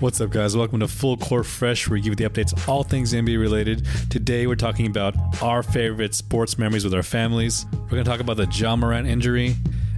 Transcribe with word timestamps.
What's 0.00 0.20
up, 0.20 0.30
guys? 0.30 0.56
Welcome 0.56 0.78
to 0.78 0.86
Full 0.86 1.16
Court 1.16 1.44
Fresh, 1.44 1.88
where 1.88 1.94
we 1.94 2.00
give 2.00 2.12
you 2.12 2.14
the 2.14 2.30
updates, 2.32 2.68
all 2.68 2.84
things 2.84 3.12
NBA 3.12 3.36
related. 3.40 3.84
Today, 4.10 4.46
we're 4.46 4.54
talking 4.54 4.86
about 4.86 5.16
our 5.42 5.60
favorite 5.60 6.14
sports 6.14 6.56
memories 6.56 6.84
with 6.84 6.94
our 6.94 7.02
families. 7.02 7.66
We're 7.72 7.88
going 7.88 8.04
to 8.04 8.08
talk 8.08 8.20
about 8.20 8.36
the 8.36 8.46
Ja 8.46 8.76
Morant 8.76 9.08
injury, 9.08 9.56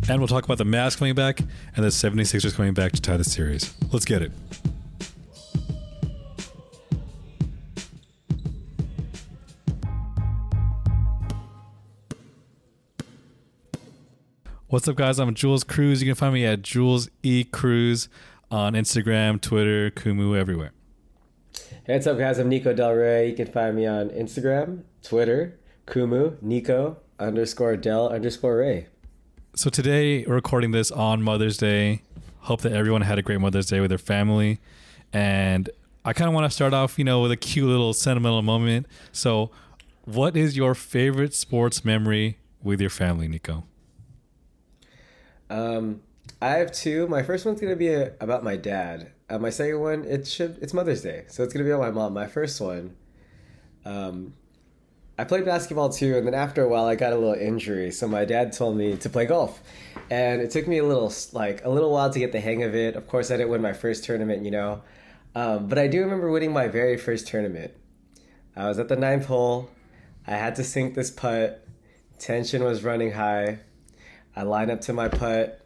and 0.09 0.19
we'll 0.19 0.27
talk 0.27 0.47
about 0.47 0.57
the 0.57 0.65
Mavs 0.65 0.97
coming 0.97 1.15
back 1.15 1.41
and 1.77 1.85
the 1.85 1.91
76ers 1.91 2.55
coming 2.55 2.73
back 2.73 2.93
to 2.93 3.03
tie 3.03 3.19
the 3.19 3.25
series. 3.25 3.75
Let's 3.93 4.07
get 4.07 4.23
it. 4.23 4.33
What's 14.69 14.89
up, 14.89 14.97
guys? 14.97 15.19
I'm 15.19 15.35
Jules 15.35 15.63
Cruz. 15.63 16.01
You 16.01 16.09
can 16.09 16.15
find 16.15 16.33
me 16.33 16.47
at 16.47 16.63
Jules 16.63 17.11
E. 17.23 17.45
Cruz 17.45 18.09
on 18.51 18.75
Instagram, 18.75 19.41
Twitter, 19.41 19.91
Kumu, 19.91 20.37
everywhere. 20.37 20.73
Hey, 21.85 21.95
what's 21.95 22.07
up, 22.07 22.19
guys? 22.19 22.39
I'm 22.39 22.51
Niko 22.51 22.75
Del 22.75 22.93
Rey. 22.95 23.31
You 23.31 23.37
can 23.37 23.47
find 23.47 23.77
me 23.77 23.87
on 23.87 24.11
Instagram, 24.11 24.83
Twitter, 25.03 25.59
Kumu, 25.87 26.37
Niko 26.43 26.97
underscore 27.19 27.77
Del 27.77 28.09
underscore 28.09 28.57
Ray. 28.59 28.87
So 29.55 29.71
today, 29.71 30.25
we're 30.27 30.35
recording 30.35 30.73
this 30.73 30.91
on 30.91 31.23
Mother's 31.23 31.57
Day. 31.57 32.03
Hope 32.41 32.63
that 32.63 32.73
everyone 32.73 33.03
had 33.03 33.19
a 33.19 33.23
great 33.23 33.41
Mother's 33.41 33.67
Day 33.67 33.81
with 33.81 33.91
their 33.91 33.99
family. 33.99 34.61
And 35.13 35.71
I 36.05 36.13
kind 36.13 36.29
of 36.29 36.35
want 36.35 36.51
to 36.51 36.55
start 36.55 36.73
off, 36.73 36.99
you 36.99 37.05
know, 37.05 37.21
with 37.23 37.31
a 37.31 37.37
cute 37.37 37.69
little 37.69 37.93
sentimental 37.93 38.43
moment. 38.43 38.87
So, 39.13 39.51
what 40.05 40.37
is 40.37 40.57
your 40.57 40.75
favorite 40.75 41.35
sports 41.35 41.85
memory 41.85 42.39
with 42.63 42.81
your 42.81 42.91
family, 42.91 43.29
Niko? 43.29 43.65
Um, 45.51 46.01
I 46.41 46.53
have 46.53 46.73
two. 46.73 47.07
My 47.07 47.23
first 47.23 47.45
one's 47.45 47.61
gonna 47.61 47.77
be 47.77 47.89
a, 47.89 48.13
about 48.21 48.43
my 48.43 48.57
dad. 48.57 49.13
Uh, 49.29 49.39
my 49.39 49.51
second 49.51 49.81
one, 49.81 50.05
it 50.05 50.27
should 50.27 50.59
it's 50.63 50.73
Mother's 50.73 51.03
Day, 51.03 51.25
so 51.29 51.43
it's 51.43 51.53
gonna 51.53 51.65
be 51.65 51.73
on 51.73 51.81
my 51.81 51.91
mom. 51.91 52.15
My 52.15 52.27
first 52.27 52.61
one, 52.61 52.97
um, 53.85 54.33
I 55.19 55.25
played 55.25 55.45
basketball 55.45 55.91
too, 55.91 56.17
and 56.17 56.27
then 56.27 56.33
after 56.35 56.65
a 56.65 56.69
while, 56.69 56.87
I 56.87 56.95
got 56.95 57.13
a 57.13 57.17
little 57.17 57.35
injury. 57.35 57.91
So 57.91 58.09
my 58.09 58.25
dad 58.25 58.55
told 58.55 58.77
me 58.77 58.97
to 58.97 59.11
play 59.11 59.27
golf, 59.27 59.61
and 60.09 60.41
it 60.41 60.51
took 60.51 60.67
me 60.67 60.79
a 60.79 60.85
little 60.85 61.13
like 61.33 61.63
a 61.65 61.69
little 61.69 61.91
while 61.91 62.11
to 62.11 62.19
get 62.19 62.33
the 62.33 62.41
hang 62.41 62.63
of 62.63 62.75
it. 62.75 62.97
Of 62.97 63.07
course, 63.07 63.31
I 63.31 63.37
didn't 63.37 63.51
win 63.51 63.61
my 63.61 63.75
first 63.75 64.05
tournament, 64.05 64.43
you 64.43 64.51
know, 64.51 64.83
um, 65.35 65.69
but 65.69 65.79
I 65.79 65.89
do 65.89 66.01
remember 66.01 66.31
winning 66.31 66.53
my 66.53 66.69
very 66.69 66.97
first 66.97 67.27
tournament. 67.27 67.75
I 68.57 68.67
was 68.67 68.79
at 68.79 68.89
the 68.89 68.97
ninth 68.97 69.27
hole. 69.27 69.71
I 70.27 70.33
had 70.33 70.57
to 70.57 70.65
sink 70.65 70.95
this 70.95 71.11
putt. 71.11 71.67
Tension 72.19 72.65
was 72.65 72.83
running 72.83 73.13
high. 73.13 73.59
I 74.35 74.43
line 74.43 74.71
up 74.71 74.81
to 74.83 74.93
my 74.93 75.09
putt. 75.09 75.60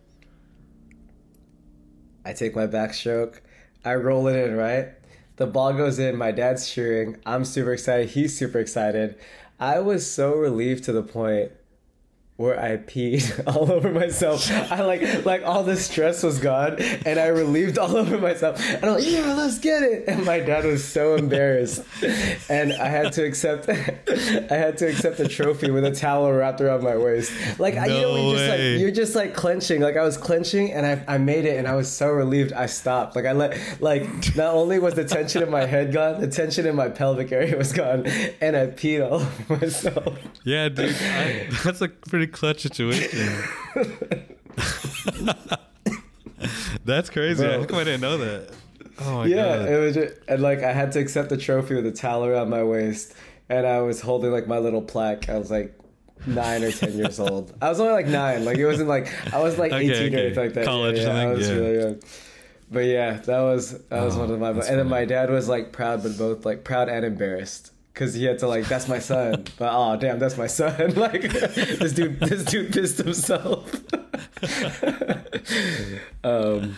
I 2.24 2.32
take 2.32 2.56
my 2.56 2.66
backstroke. 2.66 3.40
I 3.84 3.94
roll 3.94 4.26
it 4.28 4.36
in, 4.36 4.56
right? 4.56 4.88
The 5.36 5.46
ball 5.46 5.72
goes 5.72 5.98
in. 5.98 6.16
My 6.16 6.30
dad's 6.30 6.70
cheering. 6.70 7.16
I'm 7.26 7.44
super 7.44 7.72
excited. 7.72 8.10
He's 8.10 8.36
super 8.36 8.58
excited. 8.58 9.16
I 9.60 9.80
was 9.80 10.10
so 10.10 10.34
relieved 10.34 10.84
to 10.84 10.92
the 10.92 11.02
point 11.02 11.52
where 12.36 12.60
I 12.60 12.78
peed 12.78 13.46
all 13.54 13.70
over 13.70 13.90
myself. 13.90 14.50
I 14.50 14.82
like 14.82 15.24
like 15.24 15.44
all 15.44 15.62
the 15.62 15.76
stress 15.76 16.22
was 16.22 16.38
gone 16.38 16.76
and 16.80 17.18
I 17.18 17.26
relieved 17.26 17.78
all 17.78 17.96
over 17.96 18.18
myself. 18.18 18.60
And 18.68 18.84
I'm 18.84 18.94
like, 18.94 19.06
yeah, 19.06 19.34
let's 19.34 19.58
get 19.58 19.82
it. 19.82 20.08
And 20.08 20.24
my 20.24 20.40
dad 20.40 20.64
was 20.64 20.84
so 20.84 21.14
embarrassed. 21.14 21.84
And 22.48 22.72
I 22.72 22.88
had 22.88 23.12
to 23.12 23.24
accept 23.24 23.68
I 23.68 24.54
had 24.56 24.78
to 24.78 24.88
accept 24.88 25.18
the 25.18 25.28
trophy 25.28 25.70
with 25.70 25.84
a 25.84 25.94
towel 25.94 26.32
wrapped 26.32 26.60
around 26.60 26.82
my 26.82 26.96
waist. 26.96 27.32
Like 27.58 27.74
no 27.74 27.84
you 27.84 28.02
know 28.02 28.16
you 28.16 28.36
just 28.36 28.48
like 28.48 28.80
you're 28.80 28.90
just 28.90 29.14
like 29.14 29.34
clenching. 29.34 29.80
Like 29.80 29.96
I 29.96 30.02
was 30.02 30.16
clenching 30.16 30.72
and 30.72 30.84
I 30.84 31.04
I 31.06 31.18
made 31.18 31.44
it 31.44 31.56
and 31.56 31.68
I 31.68 31.76
was 31.76 31.90
so 31.90 32.10
relieved 32.10 32.52
I 32.52 32.66
stopped. 32.66 33.14
Like 33.14 33.26
I 33.26 33.32
let 33.32 33.56
like 33.80 34.02
not 34.34 34.54
only 34.54 34.80
was 34.80 34.94
the 34.94 35.04
tension 35.04 35.40
in 35.42 35.50
my 35.50 35.66
head 35.66 35.92
gone, 35.92 36.20
the 36.20 36.26
tension 36.26 36.66
in 36.66 36.74
my 36.74 36.88
pelvic 36.88 37.30
area 37.30 37.56
was 37.56 37.72
gone 37.72 38.06
and 38.40 38.56
I 38.56 38.66
peed 38.66 39.04
all 39.08 39.20
over 39.20 39.56
myself. 39.60 40.18
Yeah, 40.42 40.68
dude. 40.68 40.96
I, 41.00 41.48
that's 41.62 41.80
a 41.80 41.88
pretty 41.88 42.23
pretty 42.26 42.32
clutch 42.32 42.60
situation. 42.60 43.32
That's 46.84 47.10
crazy. 47.10 47.44
Bro. 47.44 47.60
How 47.60 47.66
come 47.66 47.78
I 47.78 47.84
didn't 47.84 48.02
know 48.02 48.18
that? 48.18 48.50
Oh 49.00 49.18
my 49.18 49.26
yeah, 49.26 49.36
god. 49.36 49.68
Yeah, 49.68 49.76
it 49.76 49.80
was 49.80 49.94
just, 49.94 50.14
and 50.28 50.42
like 50.42 50.62
I 50.62 50.72
had 50.72 50.92
to 50.92 51.00
accept 51.00 51.30
the 51.30 51.36
trophy 51.36 51.74
with 51.74 51.86
a 51.86 51.92
towel 51.92 52.24
around 52.24 52.50
my 52.50 52.62
waist, 52.62 53.14
and 53.48 53.66
I 53.66 53.80
was 53.80 54.00
holding 54.00 54.30
like 54.30 54.46
my 54.46 54.58
little 54.58 54.82
plaque. 54.82 55.28
I 55.28 55.38
was 55.38 55.50
like 55.50 55.76
nine 56.26 56.62
or 56.62 56.70
ten 56.70 56.92
years 56.92 57.18
old. 57.20 57.52
I 57.60 57.68
was 57.68 57.80
only 57.80 57.92
like 57.92 58.06
nine. 58.06 58.44
Like 58.44 58.58
it 58.58 58.66
wasn't 58.66 58.88
like 58.88 59.08
I 59.32 59.42
was 59.42 59.58
like 59.58 59.72
okay, 59.72 59.86
eighteen 59.86 60.06
okay. 60.06 60.14
or 60.14 60.26
anything 60.26 60.44
like 60.44 60.54
that. 60.54 60.64
College, 60.64 60.98
yeah, 60.98 61.14
yeah, 61.14 61.22
I 61.22 61.26
was 61.26 61.48
yeah. 61.48 61.54
really 61.54 61.78
young. 61.78 62.00
But 62.70 62.84
yeah, 62.84 63.14
that 63.14 63.40
was 63.40 63.78
that 63.88 64.02
was 64.02 64.16
oh, 64.16 64.20
one 64.20 64.30
of 64.30 64.36
oh, 64.36 64.38
my. 64.38 64.50
And 64.50 64.62
funny. 64.62 64.76
then 64.76 64.88
my 64.88 65.04
dad 65.06 65.30
was 65.30 65.48
like 65.48 65.72
proud, 65.72 66.02
but 66.02 66.16
both 66.16 66.44
like 66.44 66.62
proud 66.62 66.88
and 66.88 67.04
embarrassed 67.04 67.72
because 67.94 68.12
he 68.12 68.24
had 68.24 68.40
to 68.40 68.48
like 68.48 68.66
that's 68.66 68.88
my 68.88 68.98
son. 68.98 69.44
But 69.58 69.70
oh 69.72 69.96
damn 69.96 70.18
that's 70.18 70.36
my 70.36 70.48
son. 70.48 70.94
Like 70.96 71.22
this 71.22 71.92
dude 71.92 72.20
this 72.20 72.44
dude 72.44 72.72
pissed 72.72 72.98
himself. 72.98 73.74
Um 76.24 76.76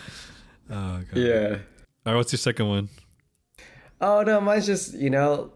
oh 0.70 1.00
god. 1.00 1.04
yeah. 1.14 1.58
All 2.04 2.12
right 2.12 2.16
what's 2.16 2.32
your 2.32 2.38
second 2.38 2.68
one? 2.68 2.88
Oh 4.00 4.22
no 4.22 4.40
mine's 4.40 4.66
just 4.66 4.94
you 4.94 5.10
know 5.10 5.52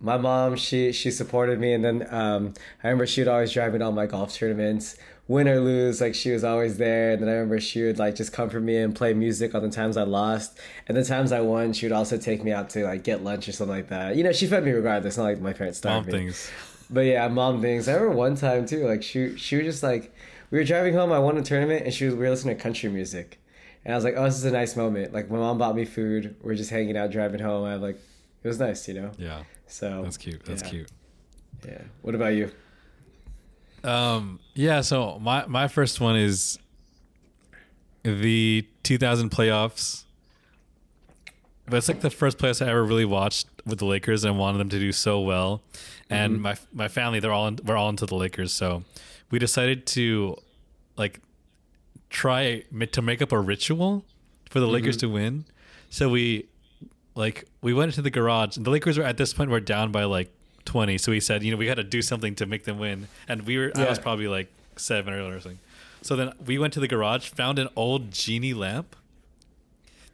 my 0.00 0.16
mom 0.16 0.56
she 0.56 0.92
she 0.92 1.10
supported 1.10 1.58
me 1.58 1.72
and 1.74 1.84
then 1.84 2.06
um 2.10 2.54
i 2.82 2.88
remember 2.88 3.06
she 3.06 3.20
would 3.20 3.28
always 3.28 3.52
drive 3.52 3.72
me 3.72 3.78
to 3.78 3.84
all 3.84 3.92
my 3.92 4.06
golf 4.06 4.32
tournaments 4.32 4.96
win 5.30 5.46
or 5.46 5.60
lose, 5.60 6.00
like 6.00 6.12
she 6.12 6.32
was 6.32 6.42
always 6.42 6.76
there. 6.76 7.12
And 7.12 7.22
then 7.22 7.28
I 7.28 7.32
remember 7.34 7.60
she 7.60 7.84
would 7.84 8.00
like 8.00 8.16
just 8.16 8.32
comfort 8.32 8.62
me 8.62 8.78
and 8.78 8.92
play 8.92 9.14
music 9.14 9.54
on 9.54 9.62
the 9.62 9.70
times 9.70 9.96
I 9.96 10.02
lost. 10.02 10.58
And 10.88 10.96
the 10.96 11.04
times 11.04 11.30
I 11.30 11.40
won, 11.40 11.72
she 11.72 11.86
would 11.86 11.92
also 11.92 12.18
take 12.18 12.42
me 12.42 12.50
out 12.50 12.68
to 12.70 12.82
like 12.82 13.04
get 13.04 13.22
lunch 13.22 13.48
or 13.48 13.52
something 13.52 13.76
like 13.76 13.88
that. 13.90 14.16
You 14.16 14.24
know, 14.24 14.32
she 14.32 14.48
fed 14.48 14.64
me 14.64 14.72
regardless, 14.72 15.16
not 15.16 15.22
like 15.22 15.40
my 15.40 15.52
parents 15.52 15.78
starved 15.78 16.08
mom 16.08 16.12
me. 16.12 16.18
things. 16.18 16.50
But 16.90 17.02
yeah, 17.02 17.28
mom 17.28 17.62
things. 17.62 17.86
I 17.86 17.92
remember 17.92 18.16
one 18.16 18.34
time 18.34 18.66
too, 18.66 18.88
like 18.88 19.04
she 19.04 19.36
she 19.36 19.54
was 19.54 19.66
just 19.66 19.84
like 19.84 20.12
we 20.50 20.58
were 20.58 20.64
driving 20.64 20.94
home, 20.94 21.12
I 21.12 21.20
won 21.20 21.38
a 21.38 21.42
tournament 21.42 21.84
and 21.84 21.94
she 21.94 22.06
was 22.06 22.14
we 22.14 22.22
were 22.22 22.30
listening 22.30 22.56
to 22.56 22.62
country 22.62 22.90
music. 22.90 23.40
And 23.84 23.94
I 23.94 23.96
was 23.96 24.02
like, 24.02 24.14
Oh, 24.16 24.24
this 24.24 24.34
is 24.34 24.44
a 24.44 24.50
nice 24.50 24.74
moment. 24.74 25.12
Like 25.12 25.30
my 25.30 25.38
mom 25.38 25.58
bought 25.58 25.76
me 25.76 25.84
food, 25.84 26.34
we're 26.42 26.56
just 26.56 26.70
hanging 26.70 26.96
out, 26.96 27.12
driving 27.12 27.38
home. 27.38 27.64
I 27.64 27.76
like 27.76 28.00
it 28.42 28.48
was 28.48 28.58
nice, 28.58 28.88
you 28.88 28.94
know? 28.94 29.12
Yeah. 29.16 29.44
So 29.68 30.02
that's 30.02 30.16
cute. 30.16 30.44
That's 30.44 30.64
yeah. 30.64 30.68
cute. 30.70 30.90
Yeah. 31.64 31.82
What 32.02 32.16
about 32.16 32.34
you? 32.34 32.50
Um, 33.82 34.40
yeah, 34.54 34.80
so 34.80 35.18
my 35.18 35.46
my 35.46 35.68
first 35.68 36.00
one 36.00 36.16
is 36.16 36.58
the 38.02 38.66
2000 38.82 39.30
playoffs. 39.30 40.04
But 41.66 41.76
it's 41.76 41.88
like 41.88 42.00
the 42.00 42.10
first 42.10 42.38
playoffs 42.38 42.64
I 42.64 42.68
ever 42.68 42.84
really 42.84 43.04
watched 43.04 43.46
with 43.64 43.78
the 43.78 43.84
Lakers 43.84 44.24
and 44.24 44.36
wanted 44.38 44.58
them 44.58 44.70
to 44.70 44.78
do 44.78 44.90
so 44.90 45.20
well. 45.20 45.62
And 46.08 46.34
mm-hmm. 46.34 46.42
my 46.42 46.56
my 46.72 46.88
family, 46.88 47.20
they're 47.20 47.32
all 47.32 47.46
in, 47.46 47.60
we're 47.64 47.76
all 47.76 47.88
into 47.88 48.06
the 48.06 48.16
Lakers, 48.16 48.52
so 48.52 48.82
we 49.30 49.38
decided 49.38 49.86
to 49.88 50.36
like 50.96 51.20
try 52.08 52.64
to 52.92 53.02
make 53.02 53.22
up 53.22 53.30
a 53.30 53.38
ritual 53.38 54.04
for 54.50 54.58
the 54.58 54.66
mm-hmm. 54.66 54.74
Lakers 54.74 54.96
to 54.98 55.08
win. 55.08 55.44
So 55.90 56.08
we 56.08 56.48
like 57.14 57.44
we 57.62 57.72
went 57.72 57.92
into 57.92 58.02
the 58.02 58.10
garage 58.10 58.56
and 58.56 58.66
the 58.66 58.70
Lakers 58.70 58.98
were 58.98 59.04
at 59.04 59.16
this 59.16 59.32
point 59.32 59.50
were 59.50 59.60
down 59.60 59.92
by 59.92 60.04
like 60.04 60.32
20. 60.64 60.98
So 60.98 61.12
he 61.12 61.20
said, 61.20 61.42
you 61.42 61.50
know, 61.50 61.56
we 61.56 61.66
got 61.66 61.74
to 61.74 61.84
do 61.84 62.02
something 62.02 62.34
to 62.36 62.46
make 62.46 62.64
them 62.64 62.78
win. 62.78 63.08
And 63.28 63.42
we 63.42 63.58
were, 63.58 63.72
yeah. 63.74 63.84
I 63.84 63.88
was 63.88 63.98
probably 63.98 64.28
like 64.28 64.52
seven 64.76 65.12
or 65.12 65.40
something. 65.40 65.58
So 66.02 66.16
then 66.16 66.32
we 66.44 66.58
went 66.58 66.72
to 66.74 66.80
the 66.80 66.88
garage, 66.88 67.28
found 67.28 67.58
an 67.58 67.68
old 67.76 68.10
genie 68.10 68.54
lamp 68.54 68.96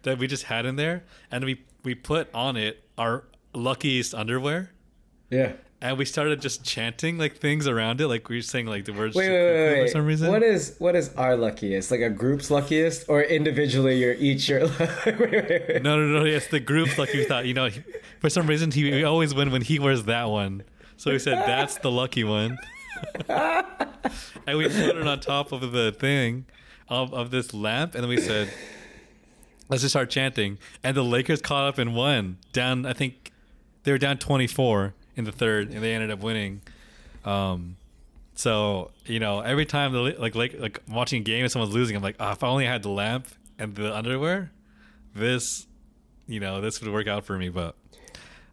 that 0.03 0.19
we 0.19 0.27
just 0.27 0.45
had 0.45 0.67
in 0.67 0.77
there, 0.77 1.05
and 1.31 1.45
we 1.45 1.63
we 1.83 1.95
put 1.95 2.33
on 2.35 2.57
it 2.57 2.83
our 2.99 3.25
luckiest 3.55 4.15
underwear. 4.15 4.73
Yeah 5.31 5.53
and 5.81 5.99
we 5.99 6.05
started 6.05 6.41
just 6.41 6.65
chanting 6.65 7.19
like 7.19 7.37
things 7.37 7.67
around 7.67 8.01
it, 8.01 8.09
like 8.09 8.29
we 8.29 8.37
were 8.37 8.43
saying 8.43 8.67
like 8.67 8.87
the 8.87 8.93
words 8.93 9.15
wait, 9.15 9.29
wait, 9.29 9.45
wait, 9.45 9.73
wait. 9.73 9.83
for 9.87 9.93
some 9.93 10.07
reason. 10.07 10.31
What 10.31 10.43
is 10.43 10.75
what 10.79 10.97
is 10.97 11.13
our 11.15 11.37
luckiest? 11.37 11.91
Like 11.91 12.01
a 12.01 12.11
group's 12.11 12.51
luckiest, 12.51 13.09
or 13.09 13.23
individually 13.23 13.97
you're 13.97 14.15
each 14.15 14.49
your? 14.49 14.61
wait, 15.07 15.21
wait, 15.31 15.83
no, 15.83 15.99
no, 15.99 16.21
no. 16.21 16.25
It's 16.25 16.49
the 16.49 16.61
group's 16.61 16.99
lucky. 16.99 17.19
We 17.19 17.25
thought 17.25 17.47
you 17.47 17.55
know, 17.55 17.69
for 18.21 18.31
some 18.31 18.47
reason 18.47 18.71
he 18.71 18.91
we 18.91 19.05
always 19.05 19.35
win 19.35 19.51
when 19.51 19.63
he 19.63 19.79
wears 19.79 20.05
that 20.05 20.25
one. 20.25 20.65
So 20.97 21.13
we 21.13 21.19
said 21.19 21.47
that's 21.47 21.77
the 21.79 21.91
lucky 21.91 22.25
one, 22.25 22.59
and 23.29 24.59
we 24.59 24.65
put 24.65 24.97
it 24.97 25.07
on 25.07 25.21
top 25.21 25.53
of 25.53 25.73
the 25.73 25.93
thing 25.93 26.47
of 26.89 27.13
of 27.13 27.31
this 27.31 27.53
lamp, 27.53 27.95
and 27.95 28.03
then 28.03 28.09
we 28.09 28.21
said. 28.21 28.51
Let's 29.69 29.83
just 29.83 29.95
start 29.95 30.11
chanting, 30.11 30.59
and 30.85 30.97
the 30.97 31.03
Lakers 31.03 31.41
caught 31.41 31.67
up 31.67 31.77
and 31.77 31.93
won. 31.93 32.39
Down, 32.53 32.87
I 32.87 32.93
think 32.93 33.33
they 33.83 33.91
were 33.91 33.99
down 33.99 34.17
twenty 34.17 34.47
four, 34.47 34.95
in 35.17 35.25
the 35.25 35.33
third, 35.33 35.71
and 35.71 35.83
they 35.83 35.95
ended 35.95 36.11
up 36.11 36.21
winning. 36.21 36.61
Um, 37.25 37.77
so 38.35 38.91
you 39.07 39.19
know, 39.19 39.41
every 39.41 39.67
time 39.67 39.93
the 39.93 40.01
like 40.19 40.35
like 40.35 40.55
like 40.59 40.83
watching 40.89 41.23
a 41.23 41.25
game 41.25 41.43
and 41.43 41.51
someone's 41.51 41.75
losing, 41.75 41.97
I'm 41.97 42.03
like, 42.03 42.17
oh, 42.21 42.33
if 42.33 42.45
I 42.45 42.49
only 42.49 42.67
had 42.67 42.83
the 42.83 42.91
lamp 42.91 43.27
and 43.59 43.75
the 43.75 43.95
underwear, 43.95 44.53
this, 45.15 45.67
you 46.29 46.39
know, 46.39 46.61
this 46.61 46.81
would 46.81 46.93
work 46.93 47.09
out 47.09 47.25
for 47.25 47.37
me. 47.39 47.49
But 47.49 47.75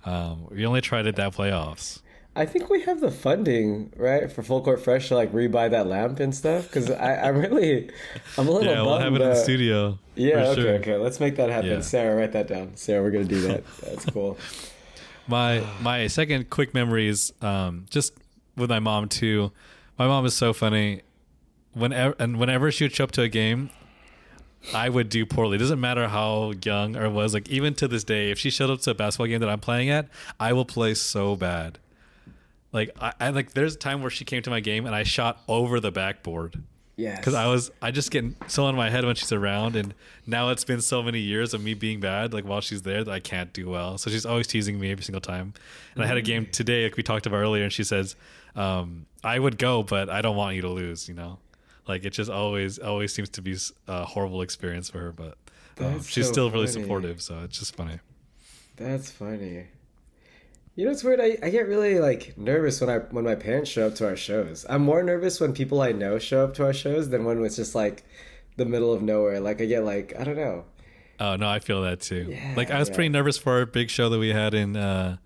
um, 0.05 0.47
we 0.49 0.65
only 0.65 0.81
tried 0.81 1.05
it 1.05 1.15
that 1.17 1.33
playoffs. 1.33 1.99
I 2.35 2.47
think 2.47 2.67
we 2.69 2.81
have 2.81 2.99
the 2.99 3.11
funding, 3.11 3.93
right, 3.95 4.31
for 4.31 4.41
Full 4.41 4.63
Court 4.63 4.81
Fresh 4.81 5.09
to 5.09 5.15
like 5.15 5.31
rebuy 5.31 5.69
that 5.69 5.85
lamp 5.85 6.19
and 6.19 6.33
stuff. 6.33 6.63
Because 6.63 6.89
I'm 6.89 7.37
really, 7.37 7.91
I'm 8.37 8.47
a 8.47 8.51
little. 8.51 8.73
Yeah, 8.73 8.81
we'll 8.81 8.97
have 8.97 9.13
it 9.13 9.21
in 9.21 9.29
the 9.29 9.35
studio. 9.35 9.99
Yeah, 10.15 10.47
okay, 10.47 10.61
sure. 10.61 10.73
okay. 10.75 10.97
Let's 10.97 11.19
make 11.19 11.35
that 11.35 11.49
happen. 11.49 11.69
Yeah. 11.69 11.81
Sarah, 11.81 12.15
write 12.15 12.31
that 12.31 12.47
down. 12.47 12.75
Sarah, 12.75 13.03
we're 13.03 13.11
gonna 13.11 13.25
do 13.25 13.41
that. 13.41 13.63
That's 13.81 14.05
cool. 14.05 14.37
my 15.27 15.65
my 15.81 16.07
second 16.07 16.49
quick 16.49 16.73
memory 16.73 17.07
is 17.07 17.33
um, 17.41 17.85
just 17.89 18.13
with 18.55 18.69
my 18.69 18.79
mom 18.79 19.09
too. 19.09 19.51
My 19.97 20.07
mom 20.07 20.25
is 20.25 20.33
so 20.33 20.53
funny. 20.53 21.01
Whenever 21.73 22.15
and 22.19 22.39
whenever 22.39 22.71
she 22.71 22.83
would 22.83 22.93
show 22.93 23.05
up 23.05 23.11
to 23.11 23.21
a 23.21 23.29
game, 23.29 23.69
I 24.73 24.89
would 24.89 25.09
do 25.09 25.25
poorly. 25.25 25.55
It 25.55 25.59
doesn't 25.59 25.79
matter 25.79 26.07
how 26.07 26.53
young 26.63 26.95
or 26.95 27.09
was. 27.09 27.33
Like 27.33 27.49
even 27.49 27.73
to 27.75 27.87
this 27.87 28.03
day, 28.03 28.31
if 28.31 28.39
she 28.39 28.49
showed 28.49 28.69
up 28.69 28.81
to 28.81 28.91
a 28.91 28.93
basketball 28.93 29.27
game 29.27 29.39
that 29.39 29.49
I'm 29.49 29.59
playing 29.59 29.89
at, 29.89 30.07
I 30.39 30.53
will 30.53 30.65
play 30.65 30.93
so 30.93 31.35
bad. 31.35 31.79
Like 32.71 32.91
I, 32.99 33.13
I 33.19 33.29
like 33.29 33.53
there's 33.53 33.75
a 33.75 33.79
time 33.79 34.01
where 34.01 34.11
she 34.11 34.25
came 34.25 34.41
to 34.43 34.49
my 34.49 34.59
game 34.59 34.85
and 34.85 34.95
I 34.95 35.03
shot 35.03 35.41
over 35.47 35.79
the 35.79 35.91
backboard. 35.91 36.61
Yeah. 36.95 37.15
Because 37.15 37.33
I 37.33 37.47
was 37.47 37.71
I 37.81 37.91
just 37.91 38.11
get 38.11 38.25
so 38.47 38.67
in 38.67 38.75
my 38.75 38.89
head 38.89 39.03
when 39.03 39.15
she's 39.15 39.31
around, 39.31 39.75
and 39.75 39.93
now 40.27 40.49
it's 40.49 40.63
been 40.63 40.81
so 40.81 41.01
many 41.01 41.19
years 41.19 41.53
of 41.53 41.63
me 41.63 41.73
being 41.73 41.99
bad. 41.99 42.33
Like 42.33 42.45
while 42.45 42.61
she's 42.61 42.83
there, 42.83 43.03
that 43.03 43.11
I 43.11 43.19
can't 43.19 43.51
do 43.51 43.69
well. 43.69 43.97
So 43.97 44.11
she's 44.11 44.25
always 44.25 44.47
teasing 44.47 44.79
me 44.79 44.91
every 44.91 45.03
single 45.03 45.21
time. 45.21 45.41
And 45.41 45.53
mm-hmm. 45.53 46.01
I 46.01 46.07
had 46.07 46.17
a 46.17 46.21
mm-hmm. 46.21 46.27
game 46.27 46.47
today, 46.51 46.83
like 46.83 46.95
we 46.95 47.03
talked 47.03 47.25
about 47.25 47.37
earlier, 47.37 47.63
and 47.63 47.73
she 47.73 47.83
says, 47.83 48.15
um, 48.55 49.07
"I 49.23 49.39
would 49.39 49.57
go, 49.57 49.81
but 49.81 50.09
I 50.09 50.21
don't 50.21 50.35
want 50.35 50.55
you 50.55 50.61
to 50.61 50.69
lose." 50.69 51.07
You 51.07 51.15
know, 51.15 51.39
like 51.87 52.05
it 52.05 52.11
just 52.11 52.29
always 52.29 52.77
always 52.77 53.13
seems 53.13 53.29
to 53.29 53.41
be 53.41 53.57
a 53.87 54.05
horrible 54.05 54.41
experience 54.41 54.89
for 54.89 54.99
her, 54.99 55.11
but 55.11 55.37
um, 55.79 56.03
she's 56.03 56.27
so 56.27 56.31
still 56.31 56.49
funny. 56.49 56.61
really 56.61 56.71
supportive. 56.71 57.21
So 57.21 57.39
it's 57.43 57.57
just 57.57 57.75
funny. 57.75 57.99
That's 58.75 59.11
funny. 59.11 59.65
You 60.75 60.85
know, 60.85 60.91
it's 60.91 61.03
weird. 61.03 61.21
I, 61.21 61.37
I 61.43 61.49
get 61.49 61.67
really 61.67 61.99
like 61.99 62.35
nervous 62.37 62.81
when 62.81 62.89
I 62.89 62.97
when 62.97 63.23
my 63.23 63.35
parents 63.35 63.69
show 63.69 63.87
up 63.87 63.95
to 63.95 64.07
our 64.07 64.15
shows. 64.15 64.65
I'm 64.67 64.81
more 64.81 65.03
nervous 65.03 65.39
when 65.39 65.53
people 65.53 65.81
I 65.81 65.91
know 65.91 66.17
show 66.17 66.43
up 66.43 66.55
to 66.55 66.65
our 66.65 66.73
shows 66.73 67.09
than 67.09 67.25
when 67.25 67.43
it's 67.45 67.57
just 67.57 67.75
like 67.75 68.03
the 68.57 68.65
middle 68.65 68.91
of 68.91 69.01
nowhere. 69.01 69.39
Like 69.39 69.61
I 69.61 69.65
get 69.65 69.83
like 69.83 70.13
I 70.19 70.23
don't 70.23 70.35
know. 70.35 70.65
Oh 71.19 71.35
no, 71.35 71.47
I 71.47 71.59
feel 71.59 71.83
that 71.83 72.01
too. 72.01 72.27
Yeah, 72.29 72.53
like 72.57 72.71
I 72.71 72.79
was 72.79 72.89
yeah. 72.89 72.95
pretty 72.95 73.09
nervous 73.09 73.37
for 73.37 73.53
our 73.53 73.65
big 73.67 73.91
show 73.91 74.09
that 74.09 74.17
we 74.17 74.29
had 74.29 74.55
in 74.55 74.75
uh 74.75 75.17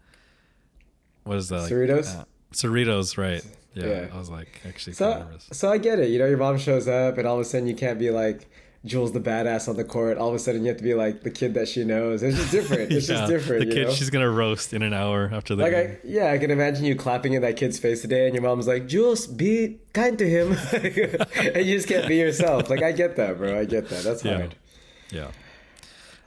what 1.23 1.37
is 1.37 1.49
that? 1.49 1.61
Like, 1.61 1.71
Cerritos. 1.71 2.19
Uh, 2.19 2.25
Cerritos, 2.53 3.17
right? 3.17 3.45
Yeah, 3.73 3.85
yeah, 3.85 4.07
I 4.13 4.17
was 4.17 4.29
like 4.29 4.61
actually 4.67 4.93
so, 4.93 5.19
nervous. 5.19 5.49
So 5.53 5.69
I 5.71 5.77
get 5.77 5.99
it. 5.99 6.09
You 6.09 6.19
know, 6.19 6.25
your 6.25 6.37
mom 6.37 6.57
shows 6.57 6.87
up, 6.87 7.17
and 7.17 7.27
all 7.27 7.35
of 7.35 7.41
a 7.41 7.45
sudden 7.45 7.67
you 7.67 7.75
can't 7.75 7.99
be 7.99 8.09
like 8.09 8.49
Jules 8.85 9.11
the 9.11 9.19
badass 9.19 9.67
on 9.67 9.75
the 9.75 9.83
court. 9.83 10.17
All 10.17 10.29
of 10.29 10.35
a 10.35 10.39
sudden, 10.39 10.61
you 10.61 10.67
have 10.67 10.77
to 10.77 10.83
be 10.83 10.93
like 10.93 11.23
the 11.23 11.31
kid 11.31 11.53
that 11.55 11.67
she 11.67 11.83
knows. 11.83 12.23
It's 12.23 12.37
just 12.37 12.51
different. 12.51 12.91
It's 12.91 13.09
yeah, 13.09 13.15
just 13.15 13.31
different. 13.31 13.67
The 13.67 13.75
kid 13.75 13.87
know? 13.87 13.93
she's 13.93 14.09
gonna 14.09 14.29
roast 14.29 14.73
in 14.73 14.81
an 14.81 14.93
hour 14.93 15.29
after 15.33 15.55
the 15.55 15.63
like. 15.63 15.73
I, 15.73 15.97
yeah, 16.03 16.31
I 16.31 16.37
can 16.37 16.51
imagine 16.51 16.85
you 16.85 16.95
clapping 16.95 17.33
in 17.33 17.41
that 17.41 17.57
kid's 17.57 17.79
face 17.79 18.01
today, 18.01 18.25
and 18.25 18.35
your 18.35 18.43
mom's 18.43 18.67
like, 18.67 18.87
"Jules, 18.87 19.27
be 19.27 19.79
kind 19.93 20.17
to 20.19 20.29
him," 20.29 20.57
and 20.73 21.65
you 21.65 21.75
just 21.75 21.87
can't 21.87 22.07
be 22.07 22.15
yourself. 22.15 22.69
Like 22.69 22.83
I 22.83 22.91
get 22.91 23.15
that, 23.17 23.37
bro. 23.37 23.59
I 23.59 23.65
get 23.65 23.89
that. 23.89 24.03
That's 24.03 24.23
yeah. 24.23 24.37
hard. 24.37 24.55
Yeah. 25.11 25.31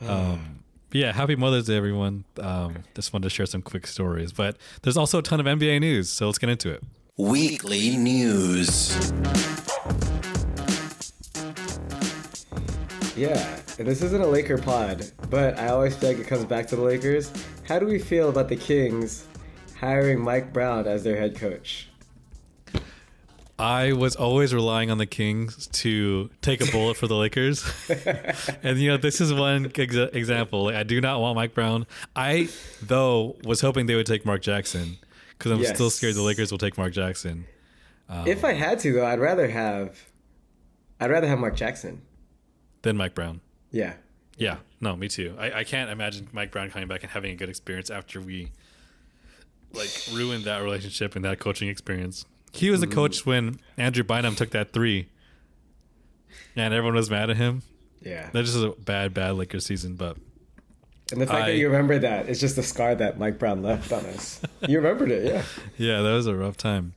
Um, 0.06 0.61
yeah. 0.93 1.12
Happy 1.12 1.37
Mother's 1.37 1.67
Day, 1.67 1.76
everyone. 1.76 2.25
Um, 2.38 2.85
just 2.94 3.12
wanted 3.12 3.25
to 3.25 3.31
share 3.31 3.47
some 3.47 3.62
quick 3.62 3.87
stories, 3.87 4.32
but 4.32 4.56
there's 4.82 4.97
also 4.97 5.19
a 5.19 5.23
ton 5.23 5.41
of 5.41 5.47
NBA 5.47 5.81
news, 5.81 6.11
so 6.11 6.26
let's 6.26 6.38
get 6.38 6.50
into 6.50 6.70
it. 6.70 6.82
Weekly 7.17 7.97
news. 7.97 9.12
Yeah, 13.20 13.61
this 13.76 14.00
isn't 14.00 14.22
a 14.22 14.26
Laker 14.26 14.56
pod, 14.56 15.05
but 15.28 15.58
I 15.58 15.69
always 15.69 15.94
feel 15.94 16.08
like 16.08 16.19
it 16.19 16.26
comes 16.26 16.46
back 16.46 16.67
to 16.69 16.76
the 16.76 16.81
Lakers. 16.81 17.31
How 17.64 17.78
do 17.78 17.84
we 17.84 17.99
feel 17.99 18.31
about 18.31 18.49
the 18.49 18.56
Kings 18.56 19.26
hiring 19.78 20.19
Mike 20.19 20.55
Brown 20.55 20.87
as 20.87 21.05
their 21.05 21.19
head 21.19 21.37
coach? 21.37 21.90
I 23.58 23.93
was 23.93 24.17
always 24.17 24.55
relying 24.55 24.90
on 24.90 24.96
the 24.96 25.05
Kings 25.05 25.67
to 25.67 26.31
take 26.40 26.67
a 26.67 26.72
bullet 26.72 26.96
for 26.96 27.08
the 27.08 27.14
Lakers. 27.14 27.62
and, 28.62 28.78
you 28.78 28.88
know, 28.88 28.96
this 28.96 29.20
is 29.20 29.34
one 29.34 29.70
ex- 29.75 29.94
example. 29.94 30.64
Like, 30.64 30.76
I 30.76 30.82
do 30.82 30.99
not 31.02 31.20
want 31.20 31.37
Mike 31.37 31.52
Brown. 31.52 31.87
I, 32.16 32.49
though, 32.81 33.37
was 33.44 33.61
hoping 33.61 33.84
they 33.84 33.96
would 33.96 34.06
take 34.06 34.25
Mark 34.25 34.40
Jackson 34.40 34.96
because 35.37 35.52
I'm 35.52 35.61
yes. 35.61 35.75
still 35.75 35.90
scared 35.90 36.14
the 36.14 36.23
Lakers 36.23 36.50
will 36.50 36.58
take 36.58 36.78
Mark 36.78 36.94
Jackson. 36.94 37.44
Um, 38.08 38.26
if 38.26 38.46
I 38.46 38.55
had 38.55 38.78
to, 38.78 38.94
though, 38.94 39.05
I'd 39.05 39.20
rather 39.20 39.49
have. 39.49 40.06
I'd 40.99 41.11
rather 41.11 41.28
have 41.28 41.38
Mark 41.38 41.55
Jackson 41.55 42.00
than 42.82 42.97
Mike 42.97 43.15
Brown. 43.15 43.41
Yeah. 43.71 43.94
Yeah. 44.37 44.56
No, 44.81 44.97
me 44.97 45.09
too. 45.09 45.35
I, 45.38 45.53
I 45.61 45.65
can't 45.65 45.91
imagine 45.91 46.29
Mike 46.32 46.50
Brown 46.50 46.71
coming 46.71 46.88
back 46.88 47.03
and 47.03 47.11
having 47.12 47.32
a 47.32 47.37
good 47.37 47.49
experience 47.49 47.91
after 47.91 48.21
we 48.21 48.50
like 49.73 49.91
ruined 50.12 50.44
that 50.44 50.62
relationship 50.62 51.17
and 51.17 51.25
that 51.25 51.38
coaching 51.38 51.69
experience. 51.69 52.25
He 52.53 52.71
was 52.71 52.82
a 52.82 52.87
mm-hmm. 52.87 52.94
coach 52.94 53.27
when 53.27 53.61
Andrew 53.77 54.03
Bynum 54.03 54.35
took 54.35 54.50
that 54.50 54.73
three, 54.73 55.09
and 56.56 56.75
everyone 56.75 56.97
was 56.97 57.11
mad 57.11 57.31
at 57.31 57.37
him. 57.37 57.62
Yeah, 58.03 58.31
that 58.32 58.43
just 58.43 58.56
is 58.56 58.62
a 58.62 58.71
bad, 58.71 59.15
bad 59.15 59.37
Lakers 59.37 59.67
season. 59.67 59.94
But 59.94 60.17
and 61.12 61.21
the 61.21 61.26
fact 61.26 61.44
I, 61.44 61.50
that 61.53 61.56
you 61.56 61.69
remember 61.69 61.99
that 61.99 62.29
is 62.29 62.41
just 62.41 62.59
a 62.59 62.62
scar 62.62 62.94
that 62.97 63.19
Mike 63.19 63.38
Brown 63.38 63.62
left 63.62 63.93
on 63.93 64.05
us. 64.06 64.41
you 64.67 64.79
remembered 64.79 65.11
it, 65.11 65.25
yeah. 65.26 65.43
Yeah, 65.76 66.03
that 66.03 66.12
was 66.12 66.26
a 66.26 66.35
rough 66.35 66.56
time. 66.56 66.94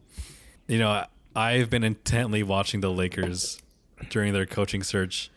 You 0.67 0.79
know, 0.79 1.05
I've 1.35 1.69
been 1.69 1.83
intently 1.83 2.41
watching 2.41 2.81
the 2.81 2.89
Lakers 2.89 3.61
during 4.09 4.33
their 4.33 4.45
coaching 4.45 4.81
search 4.81 5.29